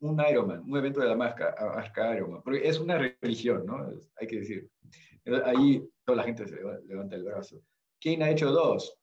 un 0.00 0.20
Ironman, 0.28 0.62
un 0.68 0.78
evento 0.78 1.00
de 1.00 1.08
la 1.08 1.16
marca, 1.16 1.54
marca 1.60 2.16
Ironman? 2.16 2.42
Porque 2.42 2.66
es 2.66 2.80
una 2.80 2.98
religión, 2.98 3.66
¿no? 3.66 3.88
Hay 4.16 4.26
que 4.26 4.40
decir. 4.40 4.68
Ahí 5.44 5.86
toda 6.04 6.16
la 6.16 6.24
gente 6.24 6.46
se 6.46 6.56
levanta 6.86 7.16
el 7.16 7.24
brazo. 7.24 7.60
¿Quién 8.00 8.22
ha 8.22 8.30
hecho 8.30 8.50
dos? 8.50 8.96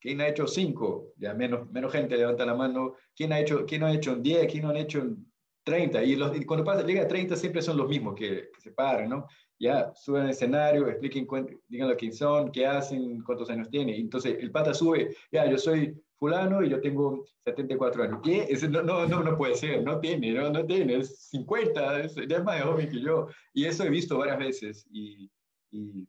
¿Quién 0.00 0.20
ha 0.20 0.28
hecho 0.28 0.46
cinco? 0.46 1.12
Ya 1.16 1.32
menos, 1.32 1.70
menos 1.70 1.92
gente 1.92 2.16
levanta 2.16 2.44
la 2.44 2.54
mano. 2.54 2.94
¿Quién 3.16 3.32
ha 3.32 3.40
hecho, 3.40 3.64
quién 3.64 3.84
ha 3.84 3.92
hecho 3.92 4.16
diez? 4.16 4.50
¿Quién 4.50 4.64
no 4.64 4.70
ha 4.70 4.78
hecho 4.78 5.16
30? 5.64 6.04
Y, 6.04 6.16
los, 6.16 6.32
cuando 6.44 6.64
pasa, 6.64 6.84
llega 6.84 7.02
a 7.02 7.08
30 7.08 7.36
siempre 7.36 7.62
son 7.62 7.78
los 7.78 7.88
mismos 7.88 8.14
que, 8.14 8.50
se 8.58 8.72
paran, 8.72 9.08
¿no? 9.08 9.26
Ya 9.58 9.92
suben 9.94 10.24
al 10.24 10.30
escenario, 10.30 10.88
expliquen, 10.88 11.26
digan 11.68 11.88
lo 11.88 11.96
que 11.96 12.12
son, 12.12 12.52
qué 12.52 12.66
hacen, 12.66 13.22
cuántos 13.22 13.48
años 13.48 13.70
tienen. 13.70 13.94
Entonces 13.94 14.36
el 14.38 14.50
pata 14.50 14.74
sube, 14.74 15.16
ya, 15.32 15.48
yo 15.48 15.56
soy 15.56 15.98
fulano 16.18 16.62
y 16.62 16.70
yo 16.70 16.80
tengo 16.80 17.24
74 17.44 18.02
años. 18.04 18.20
¿Qué? 18.22 18.48
no, 18.68 18.82
no, 18.82 19.06
no, 19.06 19.22
no, 19.22 19.36
puede 19.36 19.54
ser, 19.54 19.82
no 19.82 20.00
tiene, 20.00 20.32
no, 20.32 20.50
no 20.50 20.64
tiene, 20.64 20.96
es 20.96 21.28
50, 21.28 22.00
es, 22.00 22.16
es 22.16 22.44
más 22.44 22.62
joven 22.62 22.88
que 22.88 23.00
yo. 23.00 23.28
Y 23.52 23.64
eso 23.66 23.84
he 23.84 23.90
visto 23.90 24.18
varias 24.18 24.38
veces. 24.38 24.86
Y, 24.90 25.30
y 25.70 26.06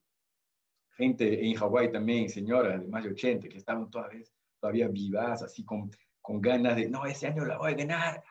gente 0.97 1.45
en 1.45 1.55
Hawái 1.55 1.91
también, 1.91 2.29
señoras 2.29 2.81
de 2.81 2.87
más 2.87 3.03
de 3.03 3.11
80, 3.11 3.47
que 3.47 3.57
estaban 3.57 3.89
todavía, 3.89 4.23
todavía 4.59 4.87
vivas, 4.87 5.41
así 5.43 5.63
con, 5.63 5.91
con 6.21 6.41
ganas 6.41 6.75
de, 6.75 6.89
no, 6.89 7.05
ese 7.05 7.27
año 7.27 7.45
la 7.45 7.57
voy 7.57 7.73
a 7.73 7.75
ganar. 7.75 8.23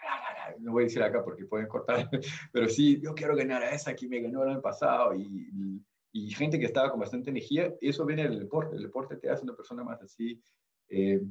No 0.58 0.72
voy 0.72 0.84
a 0.84 0.87
decir 0.87 1.02
acá 1.02 1.24
porque 1.24 1.46
pueden 1.46 1.66
cortar, 1.66 2.08
pero 2.52 2.68
sí, 2.68 3.00
yo 3.00 3.14
quiero 3.14 3.34
ganar 3.34 3.62
a 3.62 3.70
esa 3.70 3.94
que 3.94 4.08
me 4.08 4.20
ganó 4.20 4.42
el 4.42 4.50
año 4.50 4.60
pasado. 4.60 5.14
Y, 5.14 5.82
y, 6.12 6.30
gente 6.30 6.58
que 6.58 6.66
estaba 6.66 6.90
con 6.90 7.00
bastante 7.00 7.30
energía, 7.30 7.72
eso 7.80 8.04
viene 8.04 8.24
del 8.24 8.40
deporte. 8.40 8.76
El 8.76 8.82
deporte 8.82 9.16
te 9.16 9.30
hace 9.30 9.42
una 9.42 9.54
persona 9.54 9.82
más 9.82 10.00
así. 10.02 10.40
Eh, 10.88 11.22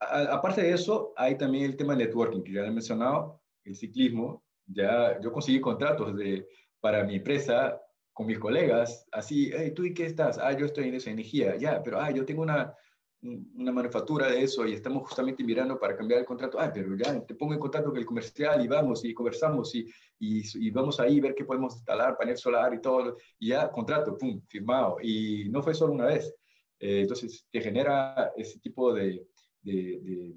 aparte 0.00 0.62
de 0.62 0.72
eso, 0.72 1.12
hay 1.16 1.36
también 1.36 1.64
el 1.64 1.76
tema 1.76 1.94
de 1.94 2.04
networking, 2.04 2.42
que 2.42 2.52
ya 2.52 2.66
he 2.66 2.70
mencionado, 2.70 3.40
el 3.64 3.76
ciclismo. 3.76 4.44
Ya 4.66 5.18
yo 5.20 5.32
conseguí 5.32 5.60
contratos 5.60 6.14
de, 6.16 6.46
para 6.80 7.04
mi 7.04 7.16
empresa 7.16 7.80
con 8.12 8.26
mis 8.26 8.38
colegas, 8.38 9.06
así, 9.12 9.50
hey, 9.54 9.72
¿tú 9.74 9.84
y 9.84 9.94
qué 9.94 10.06
estás? 10.06 10.38
Ah, 10.38 10.52
yo 10.52 10.66
estoy 10.66 10.88
en 10.88 10.94
esa 10.94 11.10
energía, 11.10 11.56
ya, 11.56 11.82
pero 11.82 12.00
ah, 12.00 12.10
yo 12.10 12.24
tengo 12.24 12.42
una, 12.42 12.74
una 13.22 13.72
manufactura 13.72 14.28
de 14.28 14.42
eso 14.42 14.66
y 14.66 14.74
estamos 14.74 15.02
justamente 15.06 15.42
mirando 15.42 15.78
para 15.78 15.96
cambiar 15.96 16.20
el 16.20 16.26
contrato. 16.26 16.58
Ah, 16.60 16.70
pero 16.72 16.96
ya 16.96 17.20
te 17.24 17.34
pongo 17.34 17.54
en 17.54 17.60
contacto 17.60 17.90
con 17.90 17.98
el 17.98 18.06
comercial 18.06 18.64
y 18.64 18.68
vamos 18.68 19.04
y 19.04 19.14
conversamos 19.14 19.74
y, 19.74 19.86
y, 20.18 20.70
vamos 20.70 21.00
ahí 21.00 21.18
a 21.18 21.22
ver 21.22 21.34
qué 21.34 21.44
podemos 21.44 21.74
instalar, 21.76 22.16
panel 22.16 22.36
solar 22.36 22.74
y 22.74 22.80
todo. 22.80 23.16
Y 23.38 23.48
ya, 23.48 23.70
contrato, 23.70 24.16
pum, 24.16 24.40
firmado. 24.48 24.96
Y 25.02 25.48
no 25.48 25.62
fue 25.62 25.74
solo 25.74 25.92
una 25.92 26.06
vez. 26.06 26.34
Eh, 26.80 27.02
entonces, 27.02 27.46
te 27.50 27.60
genera 27.60 28.32
ese 28.36 28.60
tipo 28.60 28.92
de, 28.92 29.26
de, 29.68 30.34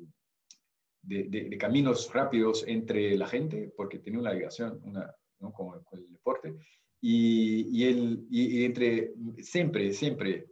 de, 1.02 1.58
caminos 1.58 2.12
rápidos 2.14 2.64
entre 2.68 3.16
la 3.18 3.28
gente, 3.28 3.74
porque 3.76 4.00
tiene 4.00 4.20
una 4.20 4.34
ligación 4.34 4.80
una, 4.84 5.14
con, 5.54 5.84
el 5.94 6.12
deporte, 6.12 6.56
y, 7.02 7.68
y, 7.72 7.88
el, 7.88 8.28
y, 8.30 8.64
entre, 8.66 9.14
siempre, 9.40 9.92
siempre, 9.94 10.48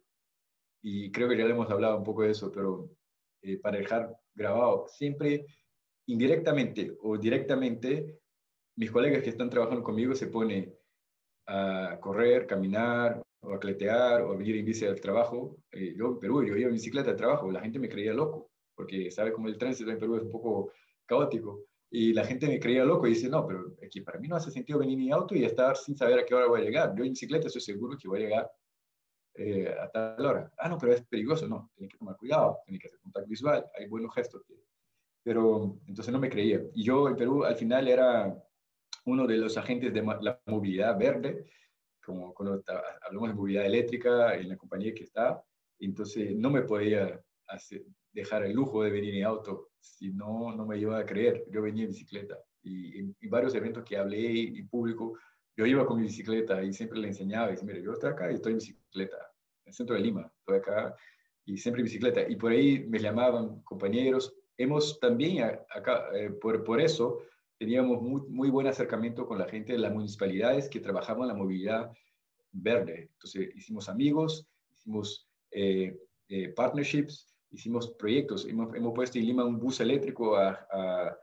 y 0.82 1.12
creo 1.12 1.30
que 1.30 1.38
ya 1.38 1.46
le 1.46 1.52
hemos 1.52 1.70
hablado 1.70 1.98
un 1.98 2.04
poco 2.04 2.24
de 2.24 2.32
eso, 2.32 2.52
pero 2.52 2.90
eh, 3.42 3.58
para 3.58 3.78
dejar 3.78 4.16
grabado, 4.34 4.88
siempre 4.88 5.46
indirectamente 6.08 6.98
o 7.02 7.18
directamente, 7.18 8.20
mis 8.76 8.92
colegas 8.92 9.22
que 9.22 9.30
están 9.30 9.50
trabajando 9.50 9.84
conmigo 9.84 10.16
se 10.16 10.28
ponen 10.28 10.74
a 11.46 11.98
correr, 12.00 12.48
caminar, 12.48 13.22
o 13.42 13.54
a 13.54 13.60
cletear, 13.60 14.22
o 14.24 14.32
a 14.32 14.36
venir 14.36 14.58
en 14.58 14.66
bici 14.66 14.86
al 14.86 15.00
trabajo. 15.00 15.58
Eh, 15.72 15.94
yo 15.96 16.08
en 16.08 16.20
Perú, 16.20 16.44
yo 16.44 16.56
iba 16.56 16.70
en 16.70 16.76
bicicleta 16.76 17.12
al 17.12 17.18
trabajo, 17.18 17.52
la 17.52 17.62
gente 17.62 17.80
me 17.80 17.90
creía 17.90 18.14
loco 18.14 18.49
porque 18.80 19.12
sabe 19.12 19.34
cómo 19.34 19.50
el 19.50 19.58
tránsito 19.58 19.92
en 19.92 20.00
Perú 20.00 20.16
es 20.16 20.24
un 20.24 20.32
poco 20.32 20.72
caótico. 21.06 21.66
Y 21.92 22.14
la 22.14 22.24
gente 22.24 22.48
me 22.48 22.62
creía 22.62 22.86
loco 22.86 23.08
y 23.08 23.10
dice, 23.10 23.28
no, 23.28 23.46
pero 23.46 23.76
aquí 23.86 24.00
para 24.00 24.18
mí 24.18 24.30
no 24.30 24.38
hace 24.38 24.52
sentido 24.52 24.80
venir 24.80 24.98
en 25.02 25.12
auto 25.12 25.36
y 25.36 25.44
estar 25.44 25.76
sin 25.76 25.98
saber 25.98 26.20
a 26.20 26.26
qué 26.26 26.34
hora 26.34 26.48
voy 26.48 26.62
a 26.62 26.64
llegar. 26.64 26.96
Yo 26.96 27.04
en 27.04 27.10
bicicleta 27.10 27.48
estoy 27.48 27.62
seguro 27.62 27.98
que 27.98 28.08
voy 28.08 28.20
a 28.20 28.24
llegar 28.24 28.52
eh, 29.36 29.76
a 29.78 29.90
tal 29.90 30.26
hora. 30.26 30.54
Ah, 30.58 30.70
no, 30.70 30.78
pero 30.78 30.94
es 30.94 31.06
peligroso. 31.08 31.46
No, 31.46 31.70
tiene 31.76 31.90
que 31.92 31.98
tomar 31.98 32.16
cuidado, 32.16 32.60
tiene 32.64 32.80
que 32.80 32.88
hacer 32.88 33.02
contacto 33.02 33.28
visual, 33.28 33.66
hay 33.78 33.90
buenos 33.90 34.16
gestos. 34.16 34.44
Pero 35.24 35.78
entonces 35.86 36.14
no 36.14 36.20
me 36.20 36.30
creía. 36.30 36.62
Y 36.74 36.86
yo 36.86 37.10
en 37.10 37.18
Perú 37.18 37.44
al 37.44 37.58
final 37.58 37.86
era 37.90 38.34
uno 39.04 39.28
de 39.28 39.36
los 39.36 39.58
agentes 39.58 39.94
de 39.94 40.02
la 40.02 40.40
movilidad 40.46 40.98
verde, 40.98 41.50
como 42.02 42.34
cuando 42.34 42.64
hablamos 43.02 43.28
de 43.28 43.36
movilidad 43.36 43.66
eléctrica 43.66 44.36
en 44.36 44.48
la 44.48 44.56
compañía 44.56 44.94
que 44.94 45.04
está, 45.04 45.44
entonces 45.80 46.34
no 46.34 46.50
me 46.50 46.62
podía 46.62 47.22
hacer, 47.48 47.84
dejar 48.12 48.44
el 48.44 48.54
lujo 48.54 48.84
de 48.84 48.92
venir 48.92 49.16
en 49.16 49.26
auto, 49.26 49.70
si 49.80 50.12
no, 50.12 50.56
no 50.56 50.66
me 50.66 50.78
iba 50.78 50.98
a 50.98 51.06
creer. 51.06 51.46
Yo 51.52 51.62
venía 51.62 51.84
en 51.84 51.90
bicicleta 51.90 52.38
y 52.64 53.00
en, 53.00 53.16
varios 53.30 53.56
eventos 53.56 53.84
que 53.84 53.98
hablé 53.98 54.58
en 54.58 54.68
público, 54.68 55.18
yo 55.56 55.66
iba 55.66 55.86
con 55.86 55.98
mi 55.98 56.04
bicicleta 56.04 56.64
y 56.64 56.74
siempre 56.74 57.00
le 57.00 57.08
enseñaba, 57.08 57.48
y 57.48 57.52
decía, 57.52 57.68
mire, 57.68 57.84
yo 57.84 57.94
estoy 57.94 58.12
acá 58.12 58.32
y 58.32 58.36
estoy 58.36 58.54
en 58.54 58.60
bicicleta, 58.60 59.18
en 59.66 59.70
el 59.70 59.74
centro 59.74 59.96
de 59.96 60.02
Lima, 60.02 60.32
estoy 60.40 60.58
acá 60.58 60.96
y 61.46 61.58
siempre 61.58 61.82
en 61.82 61.86
bicicleta. 61.86 62.28
Y 62.28 62.36
por 62.36 62.52
ahí 62.52 62.86
me 62.88 63.00
llamaban 63.00 63.62
compañeros. 63.64 64.36
Hemos 64.58 65.00
también 65.00 65.44
acá, 65.70 66.10
eh, 66.14 66.30
por, 66.30 66.64
por 66.64 66.80
eso, 66.80 67.24
teníamos 67.58 68.02
muy, 68.02 68.22
muy 68.30 68.50
buen 68.50 68.68
acercamiento 68.68 69.26
con 69.26 69.38
la 69.38 69.48
gente 69.48 69.74
de 69.74 69.80
las 69.80 69.92
municipalidades 69.92 70.70
que 70.70 70.80
trabajaban 70.80 71.28
la 71.28 71.34
movilidad 71.34 71.92
verde. 72.52 73.10
Entonces 73.14 73.50
hicimos 73.56 73.90
amigos, 73.90 74.48
hicimos 74.72 75.28
eh, 75.52 75.98
eh, 76.30 76.50
partnerships 76.50 77.28
hicimos 77.52 77.92
proyectos, 77.92 78.46
hemos, 78.46 78.74
hemos, 78.76 78.94
puesto 78.94 79.18
en 79.18 79.26
Lima 79.26 79.46
un 79.46 79.60
bus 79.60 79.80
eléctrico 79.80 80.36
a, 80.36 81.18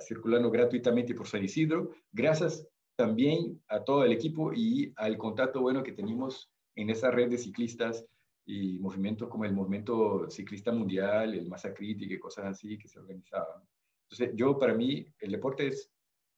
circulando 0.00 0.50
gratuitamente 0.50 1.14
por 1.14 1.28
San 1.28 1.44
Isidro, 1.44 1.92
gracias 2.10 2.66
también 2.96 3.62
a 3.68 3.84
todo 3.84 4.04
el 4.04 4.10
equipo 4.10 4.52
y 4.52 4.92
al 4.96 5.16
contacto 5.16 5.60
bueno 5.60 5.84
que 5.84 5.92
tenemos 5.92 6.50
en 6.74 6.90
esa 6.90 7.12
red 7.12 7.30
de 7.30 7.38
ciclistas 7.38 8.04
y 8.44 8.78
movimientos 8.80 9.28
como 9.28 9.44
el 9.44 9.52
Movimiento 9.52 10.28
Ciclista 10.30 10.72
Mundial, 10.72 11.34
el 11.34 11.48
Massa 11.48 11.72
Crítica 11.74 12.14
y 12.14 12.18
cosas 12.18 12.46
así 12.46 12.76
que 12.78 12.88
se 12.88 12.98
organizaban. 12.98 13.62
Entonces, 14.10 14.34
yo 14.34 14.58
para 14.58 14.74
mí, 14.74 15.06
el 15.20 15.32
deporte 15.32 15.68
es 15.68 15.92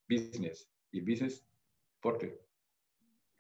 business 0.09 0.69
y 0.90 1.01
business, 1.01 1.47
deporte. 1.95 2.40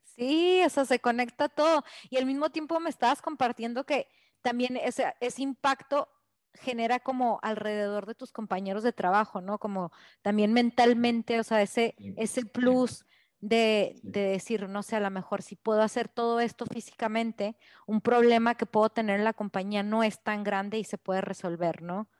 Sí, 0.04 0.60
eso 0.60 0.84
se 0.84 1.00
conecta 1.00 1.48
todo. 1.48 1.82
Y 2.10 2.16
al 2.16 2.26
mismo 2.26 2.50
tiempo 2.50 2.78
me 2.78 2.90
estabas 2.90 3.20
compartiendo 3.20 3.84
que 3.84 4.06
también 4.42 4.76
ese, 4.76 5.12
ese 5.20 5.42
impacto 5.42 6.08
genera 6.54 6.98
como 6.98 7.38
alrededor 7.42 8.06
de 8.06 8.14
tus 8.14 8.32
compañeros 8.32 8.82
de 8.82 8.92
trabajo, 8.92 9.40
¿no? 9.40 9.58
Como 9.58 9.92
también 10.22 10.52
mentalmente, 10.52 11.38
o 11.38 11.44
sea, 11.44 11.62
ese, 11.62 11.94
ese 12.16 12.44
plus 12.44 13.04
de, 13.40 13.94
de, 14.02 14.20
decir, 14.22 14.68
no 14.68 14.82
sé, 14.82 14.96
a 14.96 15.00
lo 15.00 15.10
mejor 15.10 15.42
si 15.42 15.56
puedo 15.56 15.80
hacer 15.80 16.08
todo 16.08 16.40
esto 16.40 16.66
físicamente, 16.66 17.56
un 17.86 18.00
problema 18.00 18.54
que 18.54 18.66
puedo 18.66 18.90
tener 18.90 19.18
en 19.18 19.24
la 19.24 19.32
compañía 19.32 19.82
no 19.82 20.02
es 20.02 20.22
tan 20.22 20.44
grande 20.44 20.78
y 20.78 20.84
se 20.84 20.98
puede 20.98 21.20
resolver, 21.20 21.82
¿no? 21.82 22.10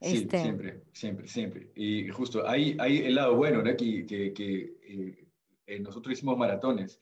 Sí, 0.00 0.18
este... 0.18 0.40
siempre, 0.40 0.82
siempre, 0.92 1.28
siempre. 1.28 1.72
Y 1.74 2.08
justo 2.08 2.46
hay, 2.46 2.76
hay 2.78 2.98
el 2.98 3.14
lado 3.14 3.36
bueno, 3.36 3.62
¿no? 3.62 3.76
Que, 3.76 4.04
que, 4.06 4.32
que 4.32 4.76
eh, 4.82 5.28
eh, 5.66 5.80
nosotros 5.80 6.12
hicimos 6.12 6.36
maratones. 6.36 7.00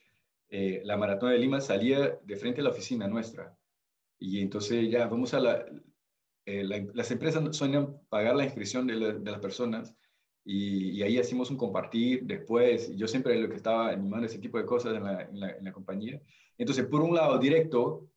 Eh, 0.49 0.83
la 0.85 0.97
maratón 0.97 1.31
de 1.31 1.39
Lima 1.39 1.61
salía 1.61 2.19
de 2.23 2.37
frente 2.37 2.61
a 2.61 2.65
la 2.65 2.71
oficina 2.71 3.09
nuestra. 3.09 3.57
Y 4.21 4.41
entonces 4.41 4.89
ya 4.91 5.09
vamos 5.09 5.35
a 5.35 5.41
la... 5.41 5.67
las 6.47 7.11
empresas 7.11 7.57
suelen 7.57 7.89
pagar 8.09 8.37
la 8.37 8.45
inscripción 8.45 8.87
de, 8.87 9.19
de 9.19 9.31
las 9.31 9.41
personas 9.41 9.97
y, 10.45 11.03
ahí 11.03 11.19
hacemos 11.19 11.51
un 11.51 11.57
compartir 11.57 12.25
después. 12.25 12.95
Yo 12.97 13.07
siempre 13.07 13.39
lo 13.39 13.49
que 13.49 13.57
estaba 13.57 13.91
animando 13.91 14.27
ese 14.27 14.39
tipo 14.39 14.59
de 14.59 14.65
cosas 14.65 14.97
en 14.97 15.05
la, 15.05 15.23
en 15.23 15.65
la, 15.65 15.73
compañía. 15.73 16.21
Entonces, 16.59 16.87
por 16.87 17.03
un 17.03 17.15
lado, 17.15 17.39
directo, 17.39 18.09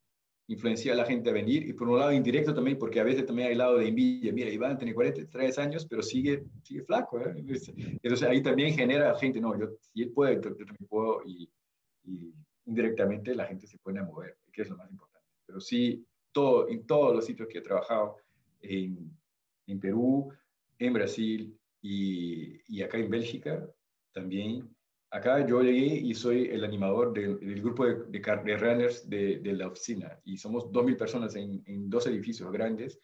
influencia 0.48 0.92
a 0.92 0.96
la 0.96 1.04
gente 1.06 1.30
a 1.30 1.32
venir 1.32 1.66
y 1.68 1.72
por 1.72 1.88
un 1.88 1.98
lado 1.98 2.12
indirecto 2.12 2.54
también, 2.54 2.78
porque 2.78 3.00
a 3.00 3.04
veces 3.04 3.24
también 3.26 3.48
hay 3.48 3.54
lado 3.54 3.78
de 3.78 3.88
envidia. 3.88 4.32
Mira, 4.32 4.50
Iván 4.50 4.78
tiene 4.78 4.94
43 4.94 5.58
años, 5.58 5.86
pero 5.86 6.02
sigue, 6.02 6.44
sigue 6.62 6.82
flaco. 6.82 7.20
¿eh? 7.20 7.34
Entonces 7.36 8.22
ahí 8.28 8.42
también 8.42 8.74
genera 8.74 9.14
gente, 9.18 9.40
no, 9.40 9.58
yo, 9.58 9.68
si 9.80 10.02
él 10.02 10.10
puede, 10.10 10.36
yo, 10.36 10.40
también 10.42 10.88
puedo 10.88 11.22
y, 11.24 11.48
y, 12.04 12.34
indirectamente 12.66 13.34
la 13.34 13.46
gente 13.46 13.66
se 13.66 13.78
pone 13.78 14.00
a 14.00 14.04
mover, 14.04 14.38
que 14.52 14.62
es 14.62 14.70
lo 14.70 14.76
más 14.76 14.90
importante. 14.90 15.13
Pero 15.46 15.60
sí, 15.60 16.06
todo, 16.32 16.68
en 16.68 16.86
todos 16.86 17.14
los 17.14 17.24
sitios 17.24 17.48
que 17.48 17.58
he 17.58 17.62
trabajado, 17.62 18.16
en, 18.60 19.10
en 19.66 19.80
Perú, 19.80 20.32
en 20.78 20.92
Brasil, 20.92 21.58
y, 21.84 22.82
acá 22.82 22.98
en 22.98 23.10
Bélgica 23.10 23.68
también. 24.12 24.74
Acá 25.10 25.46
yo 25.46 25.62
llegué 25.62 25.94
y 25.94 26.14
soy 26.14 26.46
el 26.46 26.64
animador 26.64 27.12
del, 27.12 27.60
grupo 27.60 27.84
de, 27.84 28.18
de, 28.18 28.56
runners 28.56 29.08
de, 29.08 29.52
la 29.52 29.68
oficina. 29.68 30.18
Y 30.24 30.38
somos 30.38 30.64
2.000 30.72 30.96
personas 30.96 31.36
en, 31.36 31.62
dos 31.90 32.06
edificios 32.06 32.50
grandes. 32.50 32.98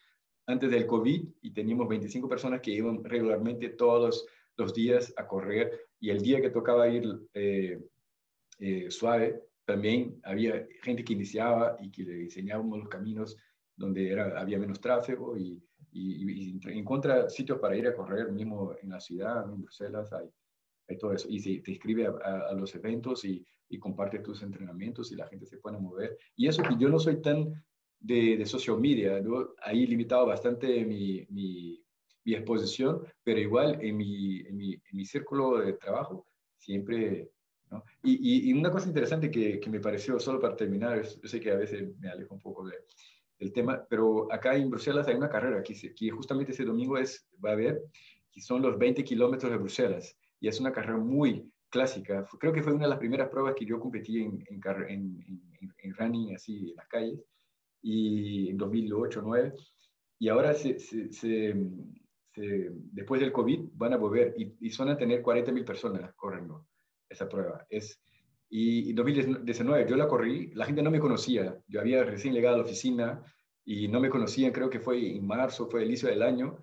Antes 0.46 0.70
del 0.70 0.86
COVID 0.86 1.28
y 1.42 1.50
teníamos 1.52 1.88
25 1.88 2.28
personas 2.28 2.60
que 2.60 2.72
iban 2.72 3.04
regularmente 3.04 3.68
todos 3.68 4.26
los 4.56 4.74
días 4.74 5.12
a 5.16 5.26
correr. 5.26 5.88
Y 6.00 6.10
el 6.10 6.22
día 6.22 6.40
que 6.40 6.50
tocaba 6.50 6.88
ir 6.88 7.04
eh, 7.34 7.78
eh, 8.58 8.90
suave, 8.90 9.42
también 9.70 10.20
había 10.24 10.66
gente 10.82 11.04
que 11.04 11.12
iniciaba 11.12 11.76
y 11.80 11.92
que 11.92 12.02
le 12.02 12.14
diseñábamos 12.14 12.80
los 12.80 12.88
caminos 12.88 13.36
donde 13.76 14.10
era, 14.10 14.40
había 14.40 14.58
menos 14.58 14.80
tráfico 14.80 15.36
y, 15.36 15.62
y, 15.92 16.58
encuentra 16.76 17.30
sitios 17.30 17.60
para 17.60 17.76
ir 17.76 17.86
a 17.86 17.94
correr 17.94 18.32
mismo 18.32 18.74
en 18.82 18.90
la 18.90 18.98
ciudad, 18.98 19.44
en 19.44 19.62
Bruselas, 19.62 20.12
hay, 20.12 20.28
hay 20.88 20.98
todo 20.98 21.12
eso. 21.12 21.28
Y 21.30 21.38
se, 21.38 21.60
te 21.60 21.70
inscribe 21.70 22.08
a, 22.08 22.52
los 22.54 22.74
eventos 22.74 23.24
y, 23.24 23.46
y, 23.68 23.78
comparte 23.78 24.18
tus 24.18 24.42
entrenamientos 24.42 25.12
y 25.12 25.14
la 25.14 25.28
gente 25.28 25.46
se 25.46 25.58
pone 25.58 25.78
a 25.78 25.80
mover. 25.80 26.18
Y 26.34 26.48
eso 26.48 26.64
que 26.64 26.76
yo 26.76 26.88
no 26.88 26.98
soy 26.98 27.22
tan 27.22 27.52
de, 28.00 28.36
de 28.38 28.46
social 28.46 28.80
media, 28.80 29.20
¿no? 29.20 29.50
ahí 29.62 29.86
limitado 29.86 30.26
bastante 30.26 30.84
mi, 30.84 31.24
mi, 31.30 31.80
mi, 32.24 32.34
exposición, 32.34 33.04
pero 33.22 33.38
igual 33.38 33.78
en 33.80 33.96
mi, 33.96 34.40
en 34.40 34.56
mi, 34.56 34.72
en 34.74 34.96
mi 34.96 35.04
círculo 35.04 35.58
de 35.58 35.74
trabajo 35.74 36.26
siempre... 36.56 37.30
¿no? 37.70 37.84
Y, 38.02 38.50
y, 38.50 38.52
una 38.52 38.70
cosa 38.70 38.88
interesante 38.88 39.30
que, 39.30 39.60
que, 39.60 39.70
me 39.70 39.80
pareció, 39.80 40.18
solo 40.18 40.40
para 40.40 40.56
terminar, 40.56 41.02
yo 41.02 41.28
sé 41.28 41.40
que 41.40 41.52
a 41.52 41.56
veces 41.56 41.96
me 41.98 42.08
alejo 42.08 42.34
un 42.34 42.40
poco 42.40 42.66
de, 42.66 42.74
el 43.40 43.52
tema, 43.52 43.84
pero 43.88 44.32
acá 44.32 44.54
en 44.54 44.70
Bruselas 44.70 45.08
hay 45.08 45.14
una 45.14 45.28
carrera 45.28 45.62
que, 45.62 45.94
que 45.94 46.10
justamente 46.10 46.52
ese 46.52 46.64
domingo 46.64 46.98
es, 46.98 47.26
va 47.42 47.50
a 47.50 47.52
haber, 47.54 47.82
que 48.30 48.40
son 48.40 48.62
los 48.62 48.78
20 48.78 49.02
kilómetros 49.02 49.50
de 49.50 49.58
Bruselas, 49.58 50.16
y 50.38 50.48
es 50.48 50.60
una 50.60 50.72
carrera 50.72 50.98
muy 50.98 51.50
clásica. 51.70 52.26
Creo 52.38 52.52
que 52.52 52.62
fue 52.62 52.74
una 52.74 52.84
de 52.84 52.90
las 52.90 52.98
primeras 52.98 53.30
pruebas 53.30 53.54
que 53.54 53.64
yo 53.64 53.80
competí 53.80 54.22
en, 54.22 54.44
en, 54.48 54.60
en, 55.78 55.94
running 55.94 56.34
así 56.34 56.70
en 56.70 56.76
las 56.76 56.86
calles, 56.86 57.18
y 57.82 58.50
en 58.50 58.58
2008, 58.58 59.20
2009, 59.22 59.54
y 60.18 60.28
ahora 60.28 60.52
se, 60.52 60.78
se, 60.78 61.56
después 62.92 63.22
del 63.22 63.32
COVID 63.32 63.70
van 63.72 63.94
a 63.94 63.96
volver 63.96 64.34
y, 64.36 64.54
y 64.60 64.82
a 64.82 64.96
tener 64.98 65.22
40.000 65.22 65.64
personas 65.64 66.12
corriendo 66.14 66.66
esa 67.10 67.28
prueba. 67.28 67.66
Es, 67.68 68.00
y 68.48 68.90
en 68.90 68.96
2019 68.96 69.86
yo 69.88 69.96
la 69.96 70.08
corrí, 70.08 70.50
la 70.54 70.64
gente 70.64 70.82
no 70.82 70.90
me 70.90 71.00
conocía, 71.00 71.56
yo 71.68 71.80
había 71.80 72.04
recién 72.04 72.32
llegado 72.32 72.54
a 72.54 72.58
la 72.58 72.64
oficina 72.64 73.22
y 73.64 73.88
no 73.88 74.00
me 74.00 74.08
conocían, 74.08 74.52
creo 74.52 74.70
que 74.70 74.80
fue 74.80 75.16
en 75.16 75.26
marzo, 75.26 75.68
fue 75.68 75.82
el 75.82 75.88
inicio 75.88 76.08
del 76.08 76.22
año, 76.22 76.58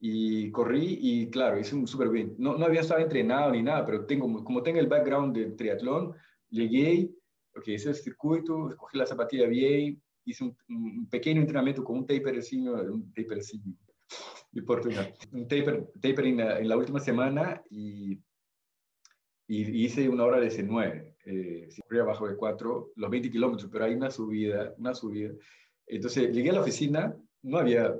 y 0.00 0.50
corrí 0.50 0.98
y 1.00 1.30
claro, 1.30 1.58
hice 1.58 1.76
un 1.76 1.86
súper 1.86 2.08
bien. 2.08 2.34
No, 2.38 2.56
no 2.56 2.64
había 2.64 2.80
estado 2.80 3.00
entrenado 3.00 3.52
ni 3.52 3.62
nada, 3.62 3.84
pero 3.84 4.06
tengo, 4.06 4.42
como 4.42 4.62
tengo 4.62 4.80
el 4.80 4.86
background 4.86 5.36
de 5.36 5.50
triatlón, 5.52 6.14
llegué, 6.48 7.10
ok, 7.54 7.68
hice 7.68 7.90
el 7.90 7.94
circuito, 7.94 8.70
escogí 8.70 8.96
la 8.96 9.06
zapatilla 9.06 9.46
bien, 9.46 10.02
hice 10.24 10.44
un, 10.68 11.06
pequeño 11.08 11.42
entrenamiento 11.42 11.84
con 11.84 11.98
un 11.98 12.06
tapercino, 12.06 12.72
un 12.72 13.12
tapercino, 13.12 13.76
de 14.52 14.62
Portugal, 14.62 15.14
un 15.32 15.46
taper, 15.46 15.86
taper 16.00 16.26
en, 16.26 16.36
la, 16.38 16.58
en 16.58 16.68
la 16.68 16.76
última 16.76 16.98
semana 16.98 17.62
y 17.70 18.18
y 19.50 19.84
hice 19.84 20.08
una 20.08 20.24
hora 20.24 20.38
de 20.38 20.48
C9, 20.48 21.16
eh, 21.24 21.68
si 21.68 21.98
abajo 21.98 22.28
de 22.28 22.36
4, 22.36 22.92
los 22.94 23.10
20 23.10 23.32
kilómetros, 23.32 23.68
pero 23.70 23.84
hay 23.84 23.94
una 23.94 24.08
subida, 24.08 24.72
una 24.78 24.94
subida. 24.94 25.32
Entonces 25.88 26.32
llegué 26.32 26.50
a 26.50 26.52
la 26.52 26.60
oficina, 26.60 27.16
no 27.42 27.58
había, 27.58 27.92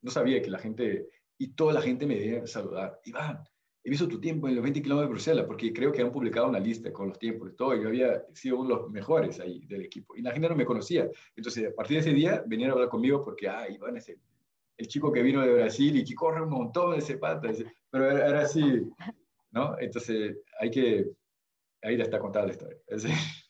no 0.00 0.10
sabía 0.10 0.40
que 0.40 0.48
la 0.48 0.58
gente, 0.58 1.10
y 1.36 1.48
toda 1.48 1.74
la 1.74 1.82
gente 1.82 2.06
me 2.06 2.14
debía 2.14 2.46
saludar. 2.46 2.98
Iván, 3.04 3.44
he 3.84 3.90
visto 3.90 4.08
tu 4.08 4.18
tiempo 4.18 4.48
en 4.48 4.54
los 4.54 4.62
20 4.62 4.80
kilómetros 4.80 5.10
de 5.10 5.12
Bruselas, 5.12 5.44
porque 5.44 5.70
creo 5.70 5.92
que 5.92 6.00
han 6.00 6.12
publicado 6.12 6.48
una 6.48 6.60
lista 6.60 6.90
con 6.94 7.10
los 7.10 7.18
tiempos 7.18 7.50
y 7.52 7.54
todo, 7.54 7.76
y 7.76 7.82
yo 7.82 7.88
había 7.88 8.24
sido 8.32 8.58
uno 8.60 8.70
de 8.70 8.74
los 8.80 8.90
mejores 8.90 9.38
ahí 9.40 9.66
del 9.66 9.82
equipo. 9.82 10.16
Y 10.16 10.22
la 10.22 10.32
gente 10.32 10.48
no 10.48 10.56
me 10.56 10.64
conocía. 10.64 11.10
Entonces, 11.36 11.70
a 11.70 11.74
partir 11.74 11.98
de 11.98 12.08
ese 12.08 12.14
día, 12.14 12.42
venían 12.46 12.70
a 12.70 12.72
hablar 12.72 12.88
conmigo 12.88 13.22
porque, 13.22 13.50
ah, 13.50 13.68
Iván 13.68 13.98
es 13.98 14.08
el, 14.08 14.18
el 14.78 14.88
chico 14.88 15.12
que 15.12 15.22
vino 15.22 15.42
de 15.42 15.52
Brasil 15.52 15.94
y 15.94 16.04
que 16.04 16.14
corre 16.14 16.40
un 16.40 16.48
montón 16.48 16.92
de 16.92 17.00
ese 17.00 17.18
pata. 17.18 17.52
Pero 17.90 18.10
era, 18.10 18.28
era 18.28 18.40
así, 18.40 18.62
¿no? 19.50 19.78
Entonces, 19.78 20.36
hay 20.60 20.70
que, 20.70 21.06
ahí 21.82 21.96
ya 21.96 22.04
está 22.04 22.18
contada 22.18 22.46
la 22.46 22.52
historia. 22.52 22.78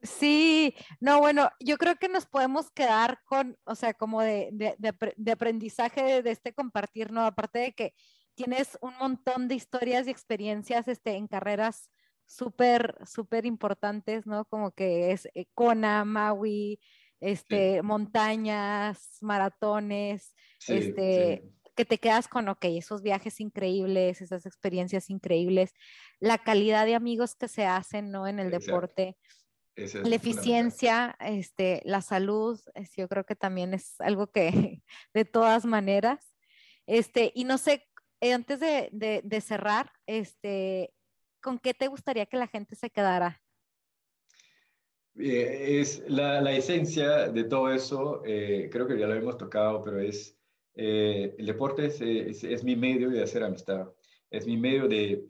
Sí, 0.00 0.76
no, 1.00 1.18
bueno, 1.18 1.50
yo 1.58 1.76
creo 1.76 1.96
que 1.96 2.08
nos 2.08 2.24
podemos 2.24 2.70
quedar 2.70 3.18
con, 3.24 3.58
o 3.64 3.74
sea, 3.74 3.94
como 3.94 4.22
de, 4.22 4.48
de, 4.52 4.76
de, 5.16 5.32
aprendizaje 5.32 6.22
de, 6.22 6.30
este 6.30 6.54
compartir, 6.54 7.10
¿no? 7.10 7.26
Aparte 7.26 7.58
de 7.58 7.72
que 7.72 7.94
tienes 8.36 8.78
un 8.80 8.96
montón 8.98 9.48
de 9.48 9.56
historias 9.56 10.06
y 10.06 10.10
experiencias 10.10 10.86
este, 10.86 11.16
en 11.16 11.26
carreras 11.26 11.90
súper, 12.26 12.96
súper 13.04 13.44
importantes, 13.44 14.24
¿no? 14.24 14.44
Como 14.44 14.70
que 14.70 15.10
es 15.10 15.28
Kona, 15.54 16.04
Maui, 16.04 16.78
este, 17.18 17.82
montañas, 17.82 19.18
maratones, 19.20 20.32
este, 20.68 21.42
que 21.78 21.84
te 21.84 21.98
quedas 21.98 22.26
con, 22.26 22.48
ok, 22.48 22.64
esos 22.64 23.02
viajes 23.02 23.38
increíbles, 23.38 24.20
esas 24.20 24.46
experiencias 24.46 25.10
increíbles, 25.10 25.74
la 26.18 26.36
calidad 26.36 26.86
de 26.86 26.96
amigos 26.96 27.36
que 27.36 27.46
se 27.46 27.66
hacen, 27.66 28.10
¿no? 28.10 28.26
En 28.26 28.40
el 28.40 28.50
deporte, 28.50 29.16
la 29.76 30.16
eficiencia, 30.16 31.16
este, 31.20 31.80
la 31.84 32.02
salud, 32.02 32.60
yo 32.96 33.06
creo 33.06 33.22
que 33.22 33.36
también 33.36 33.74
es 33.74 33.94
algo 34.00 34.26
que 34.26 34.82
de 35.14 35.24
todas 35.24 35.64
maneras, 35.66 36.34
este, 36.88 37.30
y 37.32 37.44
no 37.44 37.58
sé, 37.58 37.86
eh, 38.20 38.32
antes 38.32 38.58
de, 38.58 38.90
de, 39.22 39.40
cerrar, 39.40 39.92
este, 40.06 40.92
¿con 41.40 41.60
qué 41.60 41.74
te 41.74 41.86
gustaría 41.86 42.26
que 42.26 42.38
la 42.38 42.48
gente 42.48 42.74
se 42.74 42.90
quedara? 42.90 43.40
Eh, 45.14 45.78
es 45.80 46.02
la, 46.08 46.40
la, 46.40 46.50
esencia 46.50 47.28
de 47.28 47.44
todo 47.44 47.72
eso, 47.72 48.24
eh, 48.26 48.68
creo 48.72 48.88
que 48.88 48.98
ya 48.98 49.06
lo 49.06 49.14
hemos 49.14 49.38
tocado, 49.38 49.84
pero 49.84 50.00
es 50.00 50.37
eh, 50.80 51.34
el 51.36 51.46
deporte 51.46 51.86
es, 51.86 52.62
mi 52.62 52.76
medio 52.76 53.10
de 53.10 53.20
hacer 53.20 53.42
amistad, 53.42 53.88
es 54.30 54.46
mi 54.46 54.56
medio 54.56 54.86
de 54.86 55.26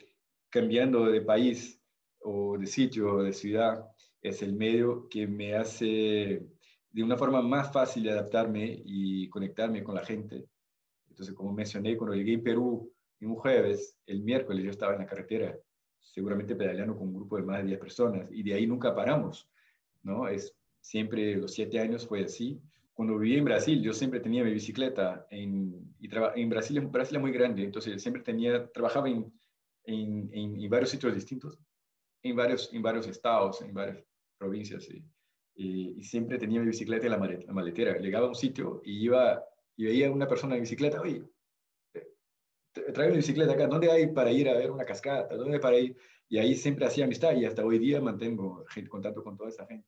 cambiando 0.50 1.06
de 1.06 1.22
país 1.22 1.80
o 2.20 2.58
de 2.58 2.66
sitio 2.66 3.14
o 3.14 3.22
de 3.22 3.32
ciudad, 3.32 3.88
es 4.20 4.42
el 4.42 4.52
medio 4.52 5.08
que 5.08 5.26
me 5.26 5.54
hace 5.54 6.46
de 6.90 7.02
una 7.02 7.16
forma 7.16 7.40
más 7.40 7.72
fácil 7.72 8.02
de 8.02 8.11
adaptarme 8.11 8.82
y 8.84 9.26
conectarme 9.30 9.82
con 9.82 9.94
la 9.94 10.04
gente. 10.04 10.44
Entonces, 11.08 11.34
como 11.34 11.54
mencioné, 11.54 11.96
cuando 11.96 12.14
llegué 12.14 12.37
a 12.37 12.42
Perú 12.42 12.92
en 13.18 13.30
un 13.30 13.37
jueves, 13.37 13.96
el 14.04 14.20
miércoles 14.20 14.62
yo 14.62 14.70
estaba 14.70 14.92
en 14.92 14.98
la 14.98 15.06
carretera, 15.06 15.58
seguramente 15.98 16.56
pedaleando 16.56 16.94
con 16.94 17.08
un 17.08 17.14
grupo 17.14 17.38
de 17.38 17.44
más 17.44 17.61
de 17.61 17.68
10 17.68 17.78
personas, 17.78 18.28
y 18.30 18.42
de 18.42 18.52
ahí 18.52 18.66
nunca 18.66 18.94
paramos, 18.94 19.48
¿no? 20.02 20.28
Es 20.28 20.54
siempre 20.82 21.37
los 21.37 21.54
siete 21.54 21.80
años 21.80 22.06
fue 22.06 22.24
así 22.24 22.61
cuando 22.98 23.16
viví 23.16 23.37
en 23.37 23.44
Brasil, 23.44 23.80
yo 23.80 23.92
siempre 23.92 24.18
tenía 24.18 24.42
mi 24.42 24.52
bicicleta 24.52 25.24
en, 25.30 25.94
y 26.00 26.08
en 26.12 26.48
Brasil, 26.50 26.80
Brasil 26.80 27.16
es 27.16 27.22
muy 27.22 27.30
grande, 27.30 27.62
entonces 27.62 28.02
siempre 28.02 28.24
tenía, 28.24 28.68
trabajaba 28.72 29.08
en, 29.08 29.32
en, 29.84 30.28
en, 30.32 30.68
varios 30.68 30.90
sitios 30.90 31.14
distintos, 31.14 31.61
en 32.24 32.34
varios, 32.34 32.74
en 32.74 32.82
varios 32.82 33.06
estados, 33.06 33.62
en 33.62 33.72
varias 33.72 34.04
provincias, 34.37 34.88
y, 34.90 35.04
y, 35.96 36.02
siempre 36.02 36.38
tenía 36.38 36.58
mi 36.58 36.66
bicicleta 36.66 37.06
en 37.06 37.12
la, 37.12 37.52
maletera. 37.52 37.98
Llegaba 37.98 38.26
a 38.26 38.30
un 38.30 38.34
sitio 38.34 38.82
y 38.84 39.04
iba 39.04 39.44
y 39.76 39.84
veía 39.84 40.08
a 40.08 40.11
una 40.11 40.26
persona 40.26 40.56
en 40.56 40.62
bicicleta, 40.62 41.00
oye, 41.00 41.22
trae 42.72 43.06
una 43.06 43.18
bicicleta 43.18 43.52
acá, 43.52 43.68
¿dónde 43.68 43.92
hay 43.92 44.08
para 44.08 44.32
ir 44.32 44.48
a 44.48 44.54
ver 44.54 44.72
una 44.72 44.84
cascada? 44.84 45.28
¿Dónde 45.37 45.54
hay 45.54 45.61
para 45.61 45.78
ir? 45.78 45.96
Y 46.28 46.38
ahí 46.38 46.56
siempre 46.56 46.84
hacía 46.84 47.04
amistad 47.04 47.37
y 47.37 47.44
hasta 47.44 47.64
hoy 47.64 47.78
día 47.78 48.00
mantengo 48.00 48.64
contacto 48.88 49.22
con 49.22 49.37
toda 49.37 49.50
esa 49.50 49.66
gente. 49.66 49.87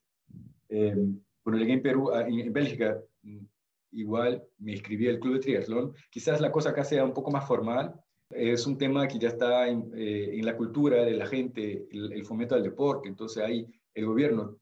Eh, 0.68 0.94
cuando 1.42 1.60
llegué 1.60 1.74
en 1.74 1.82
Perú, 1.82 2.10
ah, 2.12 2.26
en, 2.26 2.52
Bélgica, 2.52 3.00
mm, 3.22 3.44
igual 3.92 4.42
me 4.58 4.72
inscribí 4.72 5.08
al 5.08 5.18
club 5.18 5.34
de 5.34 5.40
triatlón. 5.40 5.94
Quizás 6.10 6.40
la 6.40 6.52
cosa 6.52 6.70
acá 6.70 6.84
sea 6.84 7.04
un 7.04 7.14
poco 7.14 7.30
más 7.30 7.46
formal. 7.46 7.94
Es 8.30 8.66
un 8.66 8.78
tema 8.78 9.08
que 9.08 9.18
ya 9.18 9.28
está 9.28 9.68
en, 9.68 9.90
eh, 9.94 10.38
la 10.42 10.56
cultura 10.56 11.04
de 11.04 11.12
la 11.12 11.26
gente, 11.26 11.88
el, 11.90 12.24
fomento 12.24 12.54
al 12.54 12.62
deporte. 12.62 13.08
Entonces 13.08 13.42
ahí 13.42 13.66
el 13.94 14.06
gobierno 14.06 14.56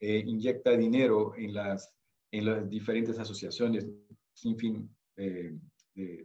eh, 0.00 0.22
inyecta 0.24 0.76
dinero 0.76 1.34
en 1.36 1.52
las, 1.54 1.92
en 2.30 2.46
las 2.46 2.68
diferentes 2.68 3.18
asociaciones 3.18 3.86
sin 4.32 4.56
fin 4.56 4.88
de, 5.16 5.58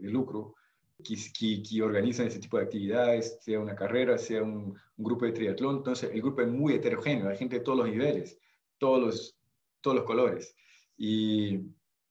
lucro 0.01 0.55
que, 1.03 1.15
que, 1.61 1.81
organizan 1.81 2.27
ese 2.27 2.39
tipo 2.39 2.57
de 2.57 2.63
actividades, 2.63 3.37
sea 3.41 3.59
una 3.59 3.75
carrera, 3.75 4.17
sea 4.17 4.41
un, 4.41 4.73
un, 4.95 5.05
grupo 5.05 5.25
de 5.25 5.33
triatlón. 5.33 5.77
Entonces, 5.77 6.11
el 6.13 6.21
grupo 6.21 6.41
es 6.41 6.47
muy 6.47 6.75
heterogéneo, 6.75 7.27
hay 7.27 7.35
gente 7.35 7.57
de 7.57 7.65
todos 7.65 7.79
los 7.79 7.89
niveles, 7.89 8.39
todos 8.77 9.01
los, 9.01 9.37
todos 9.85 9.97
los 9.97 10.05
colores. 10.05 10.57
Y 10.97 11.59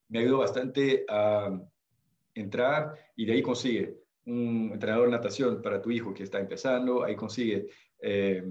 me 0.07 0.19
ayudó 0.19 0.37
bastante 0.37 1.05
a 1.09 1.51
entrar 2.33 2.95
y 3.17 3.25
de 3.25 3.33
ahí 3.33 3.41
consigue 3.41 3.97
un 4.25 4.71
entrenador 4.71 5.07
de 5.07 5.11
natación 5.11 5.61
para 5.61 5.81
tu 5.81 5.91
hijo 5.91 6.13
que 6.13 6.23
está 6.23 6.39
empezando, 6.39 7.03
ahí 7.03 7.17
consigue 7.17 7.67
eh, 8.01 8.43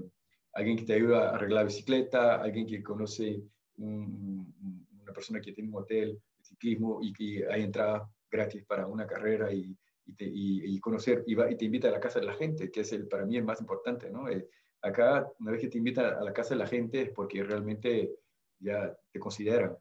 alguien 0.53 0.77
que 0.77 0.85
te 0.85 0.93
ayuda 0.93 1.29
a 1.29 1.35
arreglar 1.35 1.65
bicicleta, 1.65 2.35
alguien 2.35 2.67
que 2.67 2.83
conoce 2.83 3.41
una 3.77 5.11
persona 5.11 5.41
que 5.41 5.53
tiene 5.53 5.71
un 5.71 5.81
hotel 5.81 6.21
de 6.37 6.43
ciclismo 6.43 6.99
y 7.01 7.11
que 7.11 7.47
hay 7.51 7.63
entrada 7.63 8.07
gratis 8.29 8.63
para 8.65 8.85
una 8.85 9.07
carrera 9.07 9.51
y, 9.51 9.75
y, 10.05 10.79
conocer 10.79 11.23
y, 11.25 11.35
te 11.55 11.65
invita 11.65 11.87
a 11.87 11.91
la 11.91 11.99
casa 11.99 12.19
de 12.19 12.27
la 12.27 12.35
gente, 12.35 12.69
que 12.69 12.81
es 12.81 12.93
el, 12.93 13.07
para 13.07 13.25
mí 13.25 13.37
el 13.37 13.43
más 13.43 13.59
importante, 13.59 14.11
¿no? 14.11 14.29
Eh, 14.29 14.47
acá, 14.83 15.27
una 15.39 15.51
vez 15.51 15.61
que 15.61 15.67
te 15.67 15.79
invita 15.79 16.19
a 16.19 16.23
la 16.23 16.31
casa 16.31 16.53
de 16.53 16.59
la 16.59 16.67
gente 16.67 17.01
es 17.01 17.09
porque 17.09 17.43
realmente 17.43 18.11
ya 18.59 18.95
te 19.11 19.19
consideran. 19.19 19.77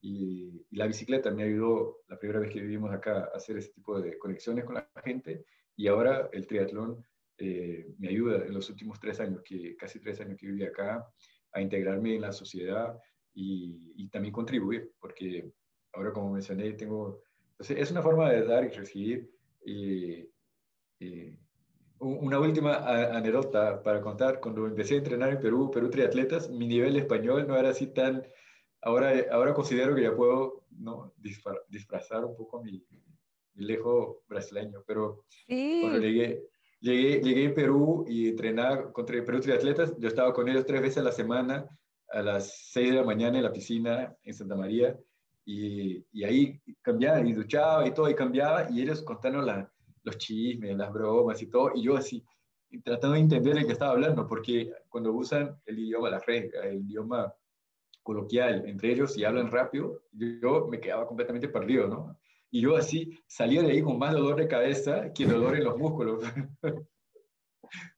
Y, 0.00 0.66
la 0.72 0.86
bicicleta 0.86 1.30
me 1.30 1.44
ayudó 1.44 2.00
la 2.08 2.18
primera 2.18 2.40
vez 2.40 2.50
que 2.50 2.60
vivimos 2.60 2.92
acá 2.92 3.30
a 3.32 3.36
hacer 3.36 3.58
ese 3.58 3.72
tipo 3.72 4.00
de 4.00 4.18
conexiones 4.18 4.64
con 4.64 4.74
la 4.74 4.88
gente 5.04 5.44
y 5.76 5.86
ahora 5.86 6.28
el 6.32 6.46
triatlón 6.46 7.04
eh, 7.38 7.86
me 7.98 8.08
ayuda 8.08 8.44
en 8.44 8.54
los 8.54 8.68
últimos 8.70 9.00
tres 9.00 9.20
años, 9.20 9.42
que, 9.44 9.76
casi 9.76 10.00
tres 10.00 10.20
años 10.20 10.36
que 10.38 10.46
viví 10.46 10.64
acá, 10.64 11.06
a 11.52 11.60
integrarme 11.60 12.16
en 12.16 12.22
la 12.22 12.32
sociedad 12.32 12.98
y, 13.32 13.92
y 13.96 14.08
también 14.08 14.32
contribuir, 14.32 14.92
porque 14.98 15.52
ahora 15.94 16.12
como 16.12 16.32
mencioné, 16.32 16.72
tengo... 16.72 17.22
Entonces, 17.52 17.78
es 17.78 17.90
una 17.90 18.02
forma 18.02 18.30
de 18.30 18.44
dar 18.44 18.64
y 18.64 18.68
recibir 18.68 19.30
y, 19.64 20.28
una 22.04 22.38
última 22.38 22.76
anécdota 23.16 23.82
para 23.82 24.00
contar, 24.00 24.40
cuando 24.40 24.66
empecé 24.66 24.94
a 24.94 24.98
entrenar 24.98 25.30
en 25.30 25.40
Perú, 25.40 25.70
Perú 25.70 25.88
Triatletas, 25.90 26.50
mi 26.50 26.66
nivel 26.66 26.94
de 26.94 27.00
español 27.00 27.46
no 27.46 27.56
era 27.56 27.70
así 27.70 27.86
tan... 27.88 28.26
Ahora, 28.82 29.14
ahora 29.32 29.54
considero 29.54 29.94
que 29.94 30.02
ya 30.02 30.14
puedo 30.14 30.66
¿no? 30.70 31.14
disfrazar 31.68 32.24
un 32.24 32.36
poco 32.36 32.62
mi, 32.62 32.84
mi 33.54 33.64
lejos 33.64 34.18
brasileño, 34.28 34.82
pero 34.86 35.24
cuando 35.46 35.98
llegué, 35.98 36.44
llegué, 36.80 37.20
llegué 37.22 37.46
a 37.48 37.54
Perú 37.54 38.04
y 38.06 38.28
entrenar 38.28 38.92
contra 38.92 39.24
Perú 39.24 39.40
Triatletas, 39.40 39.94
yo 39.98 40.08
estaba 40.08 40.34
con 40.34 40.48
ellos 40.48 40.66
tres 40.66 40.82
veces 40.82 40.98
a 40.98 41.02
la 41.02 41.12
semana, 41.12 41.66
a 42.10 42.20
las 42.20 42.70
seis 42.70 42.90
de 42.90 42.96
la 42.96 43.04
mañana 43.04 43.38
en 43.38 43.44
la 43.44 43.52
piscina 43.52 44.14
en 44.22 44.34
Santa 44.34 44.56
María, 44.56 44.98
y, 45.46 46.04
y, 46.12 46.24
ahí 46.24 46.60
cambiaba 46.80 47.20
y 47.20 47.32
duchaba 47.32 47.86
y 47.86 47.92
todo, 47.92 48.08
y 48.10 48.14
cambiaba, 48.14 48.70
y 48.70 48.82
ellos 48.82 49.02
contando 49.02 49.42
la, 49.42 49.73
los 50.04 50.18
chismes, 50.18 50.76
las 50.76 50.92
bromas 50.92 51.40
y 51.42 51.46
todo, 51.46 51.72
y 51.74 51.82
yo 51.82 51.96
así, 51.96 52.24
tratando 52.82 53.14
de 53.14 53.20
entender 53.20 53.58
el 53.58 53.66
que 53.66 53.72
estaba 53.72 53.92
hablando, 53.92 54.26
porque 54.26 54.72
cuando 54.88 55.12
usan 55.12 55.60
el 55.66 55.78
idioma, 55.78 56.10
la 56.10 56.20
regla, 56.20 56.66
el 56.66 56.82
idioma 56.82 57.34
coloquial 58.02 58.68
entre 58.68 58.92
ellos 58.92 59.16
y 59.16 59.24
hablan 59.24 59.50
rápido, 59.50 60.02
yo 60.12 60.68
me 60.68 60.78
quedaba 60.78 61.06
completamente 61.06 61.48
perdido, 61.48 61.88
¿no? 61.88 62.18
Y 62.50 62.60
yo 62.60 62.76
así 62.76 63.18
salía 63.26 63.62
de 63.62 63.72
ahí 63.72 63.82
con 63.82 63.98
más 63.98 64.12
dolor 64.12 64.36
de 64.36 64.46
cabeza 64.46 65.12
que 65.12 65.26
dolor 65.26 65.56
en 65.56 65.64
los 65.64 65.76
músculos, 65.76 66.22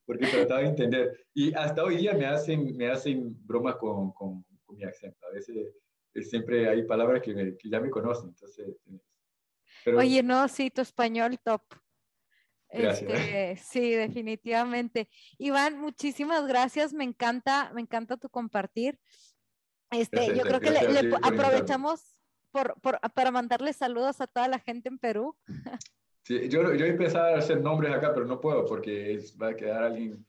porque 0.06 0.26
trataba 0.26 0.60
de 0.60 0.68
entender. 0.68 1.26
Y 1.34 1.52
hasta 1.52 1.84
hoy 1.84 1.96
día 1.96 2.14
me 2.14 2.24
hacen, 2.24 2.74
me 2.76 2.88
hacen 2.88 3.36
bromas 3.46 3.76
con, 3.76 4.12
con, 4.12 4.44
con 4.64 4.76
mi 4.76 4.84
acento. 4.84 5.26
A 5.26 5.34
veces 5.34 5.74
siempre 6.22 6.68
hay 6.68 6.84
palabras 6.84 7.20
que, 7.22 7.56
ya 7.64 7.80
me 7.80 7.90
conocen. 7.90 8.30
Entonces, 8.30 8.66
Oye, 9.94 10.22
no, 10.22 10.48
sí, 10.48 10.70
tu 10.70 10.80
español 10.80 11.38
top. 11.44 11.62
Este, 12.68 13.56
sí, 13.56 13.92
definitivamente. 13.92 15.08
Iván, 15.38 15.80
muchísimas 15.80 16.46
gracias. 16.46 16.92
Me 16.92 17.04
encanta, 17.04 17.70
me 17.74 17.80
encanta 17.80 18.16
tu 18.16 18.28
compartir. 18.28 18.98
Este, 19.90 20.36
yo 20.36 20.42
creo 20.42 20.60
que 20.60 20.70
le, 20.70 21.14
aprovechamos 21.22 22.20
por, 22.50 22.76
para 23.14 23.30
mandarle 23.30 23.72
saludos 23.72 24.20
a 24.20 24.26
toda 24.26 24.48
la 24.48 24.58
gente 24.58 24.88
en 24.88 24.98
Perú. 24.98 25.36
Sí, 26.22 26.48
yo, 26.48 26.74
yo 26.74 26.86
empecé 26.86 27.18
a 27.18 27.36
hacer 27.36 27.60
nombres 27.60 27.94
acá, 27.94 28.12
pero 28.12 28.26
no 28.26 28.40
puedo 28.40 28.66
porque 28.66 29.22
va 29.40 29.50
a 29.50 29.54
quedar 29.54 29.84
alguien 29.84 30.26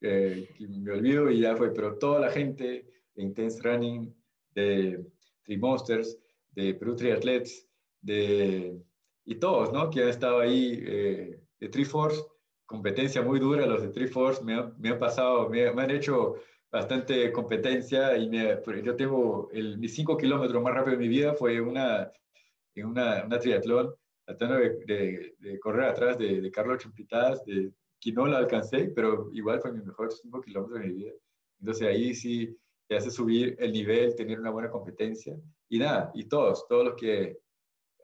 que, 0.00 0.48
me 0.58 0.90
olvido 0.90 1.30
y 1.30 1.40
ya 1.40 1.56
fue. 1.56 1.72
Pero 1.72 1.98
toda 1.98 2.18
la 2.18 2.30
gente 2.30 2.84
de 3.14 3.22
Intense 3.22 3.62
Running, 3.62 4.12
de 4.54 5.06
Trimonsters, 5.44 6.18
de 6.50 6.74
Perú 6.74 6.96
Triathletes, 6.96 7.68
de, 8.00 8.82
y 9.24 9.34
todos, 9.36 9.72
¿no? 9.72 9.88
Que 9.88 10.02
han 10.02 10.08
estado 10.08 10.40
ahí, 10.40 10.82
eh, 10.84 11.40
de 11.60 11.68
Triforce, 11.68 12.22
competencia 12.64 13.22
muy 13.22 13.38
dura, 13.38 13.66
los 13.66 13.82
de 13.82 13.88
Triforce 13.88 14.42
me, 14.44 14.54
han, 14.54 14.74
me 14.78 14.90
han 14.90 14.98
pasado, 14.98 15.48
me, 15.48 15.66
han 15.66 15.90
hecho 15.90 16.34
bastante 16.70 17.32
competencia 17.32 18.16
y 18.16 18.28
me, 18.28 18.58
yo 18.82 18.96
tengo 18.96 19.48
el, 19.52 19.78
mis 19.78 19.94
cinco 19.94 20.16
kilómetros 20.16 20.62
más 20.62 20.74
rápido 20.74 20.96
de 20.96 21.02
mi 21.02 21.08
vida 21.08 21.34
fue 21.34 21.60
una, 21.60 22.10
una, 22.76 23.24
una 23.24 23.38
triatlón, 23.38 23.94
tratando 24.24 24.56
de, 24.56 25.34
de, 25.38 25.60
correr 25.60 25.84
atrás 25.84 26.18
de, 26.18 26.40
de 26.40 26.50
Carlos 26.50 26.82
Chumpitaz, 26.82 27.44
de, 27.44 27.72
que 28.00 28.12
no 28.12 28.26
la 28.26 28.38
alcancé, 28.38 28.92
pero 28.94 29.30
igual 29.32 29.60
fue 29.60 29.72
mi 29.72 29.82
mejor 29.82 30.12
cinco 30.12 30.40
kilómetros 30.40 30.80
de 30.80 30.86
mi 30.88 30.94
vida. 30.94 31.12
Entonces 31.60 31.88
ahí 31.88 32.14
sí 32.14 32.56
te 32.86 32.96
hace 32.96 33.10
subir 33.10 33.56
el 33.58 33.72
nivel, 33.72 34.14
tener 34.14 34.38
una 34.38 34.50
buena 34.50 34.70
competencia. 34.70 35.36
Y 35.68 35.78
nada, 35.78 36.10
y 36.14 36.24
todos, 36.24 36.66
todos 36.68 36.84
los 36.84 36.94
que 36.94 37.38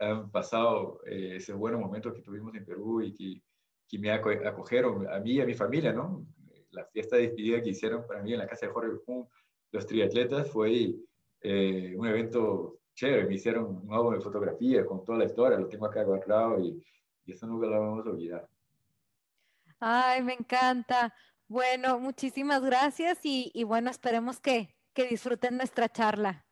han 0.03 0.31
pasado 0.31 1.01
eh, 1.07 1.37
esos 1.37 1.57
buenos 1.57 1.81
momentos 1.81 2.15
que 2.15 2.23
tuvimos 2.23 2.55
en 2.55 2.65
Perú 2.65 3.03
y 3.03 3.15
que, 3.15 3.43
que 3.89 3.99
me 3.99 4.11
acogieron 4.11 5.09
a 5.09 5.19
mí 5.21 5.33
y 5.33 5.41
a 5.41 5.47
mi 5.47 5.55
familia, 5.55 5.93
¿no? 5.93 6.27
La 6.71 6.87
fiesta 6.87 7.17
de 7.17 7.23
despedida 7.23 7.63
que 7.63 7.71
hicieron 7.71 8.07
para 8.07 8.23
mí 8.23 8.33
en 8.33 8.39
la 8.39 8.47
casa 8.47 8.67
de 8.67 8.73
Jorge 8.73 8.99
Pum, 9.05 9.27
los 9.71 9.87
triatletas, 9.87 10.51
fue 10.51 10.95
eh, 11.41 11.95
un 11.97 12.07
evento 12.07 12.81
chévere. 12.95 13.27
Me 13.27 13.35
hicieron 13.35 13.65
un 13.65 13.93
álbum 13.93 14.15
de 14.15 14.21
fotografía 14.21 14.87
con 14.87 15.05
toda 15.05 15.19
la 15.19 15.25
historia, 15.25 15.59
lo 15.59 15.69
tengo 15.69 15.87
acá 15.87 16.03
guardado 16.03 16.61
y, 16.61 16.83
y 17.25 17.33
eso 17.33 17.47
nunca 17.47 17.67
lo 17.67 17.81
vamos 17.81 18.07
a 18.07 18.11
olvidar. 18.11 18.49
Ay, 19.85 20.23
me 20.23 20.35
encanta. 20.35 21.13
Bueno, 21.49 21.99
muchísimas 21.99 22.63
gracias 22.63 23.19
y, 23.25 23.65
bueno, 23.65 23.91
esperemos 23.91 24.41
que, 24.41 24.75
disfruten 24.95 25.57
nuestra 25.57 25.89
charla. 25.89 26.47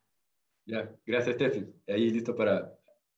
Ya, 0.66 0.94
gracias, 1.06 1.36
Steffi. 1.36 1.64
Ahí 1.88 2.10
listo 2.10 2.34
para 2.34 2.76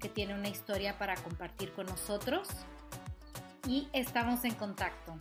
que 0.00 0.08
tiene 0.08 0.34
una 0.34 0.48
historia 0.48 0.98
para 0.98 1.14
compartir 1.16 1.72
con 1.72 1.86
nosotros. 1.86 2.48
Y 3.66 3.88
estamos 3.92 4.44
en 4.44 4.54
contacto. 4.54 5.16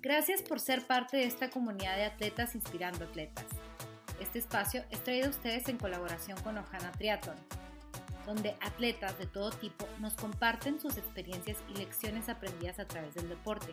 Gracias 0.00 0.42
por 0.42 0.58
ser 0.58 0.84
parte 0.84 1.16
de 1.16 1.24
esta 1.24 1.48
comunidad 1.50 1.96
de 1.96 2.06
atletas 2.06 2.56
inspirando 2.56 3.04
atletas. 3.04 3.46
Este 4.20 4.40
espacio 4.40 4.84
es 4.90 5.02
traído 5.04 5.28
a 5.28 5.30
ustedes 5.30 5.68
en 5.68 5.78
colaboración 5.78 6.40
con 6.40 6.58
Ojana 6.58 6.90
Triathlon, 6.92 7.36
donde 8.26 8.56
atletas 8.60 9.16
de 9.18 9.26
todo 9.26 9.50
tipo 9.50 9.86
nos 10.00 10.14
comparten 10.14 10.80
sus 10.80 10.96
experiencias 10.96 11.58
y 11.68 11.78
lecciones 11.78 12.28
aprendidas 12.28 12.80
a 12.80 12.86
través 12.86 13.14
del 13.14 13.28
deporte. 13.28 13.72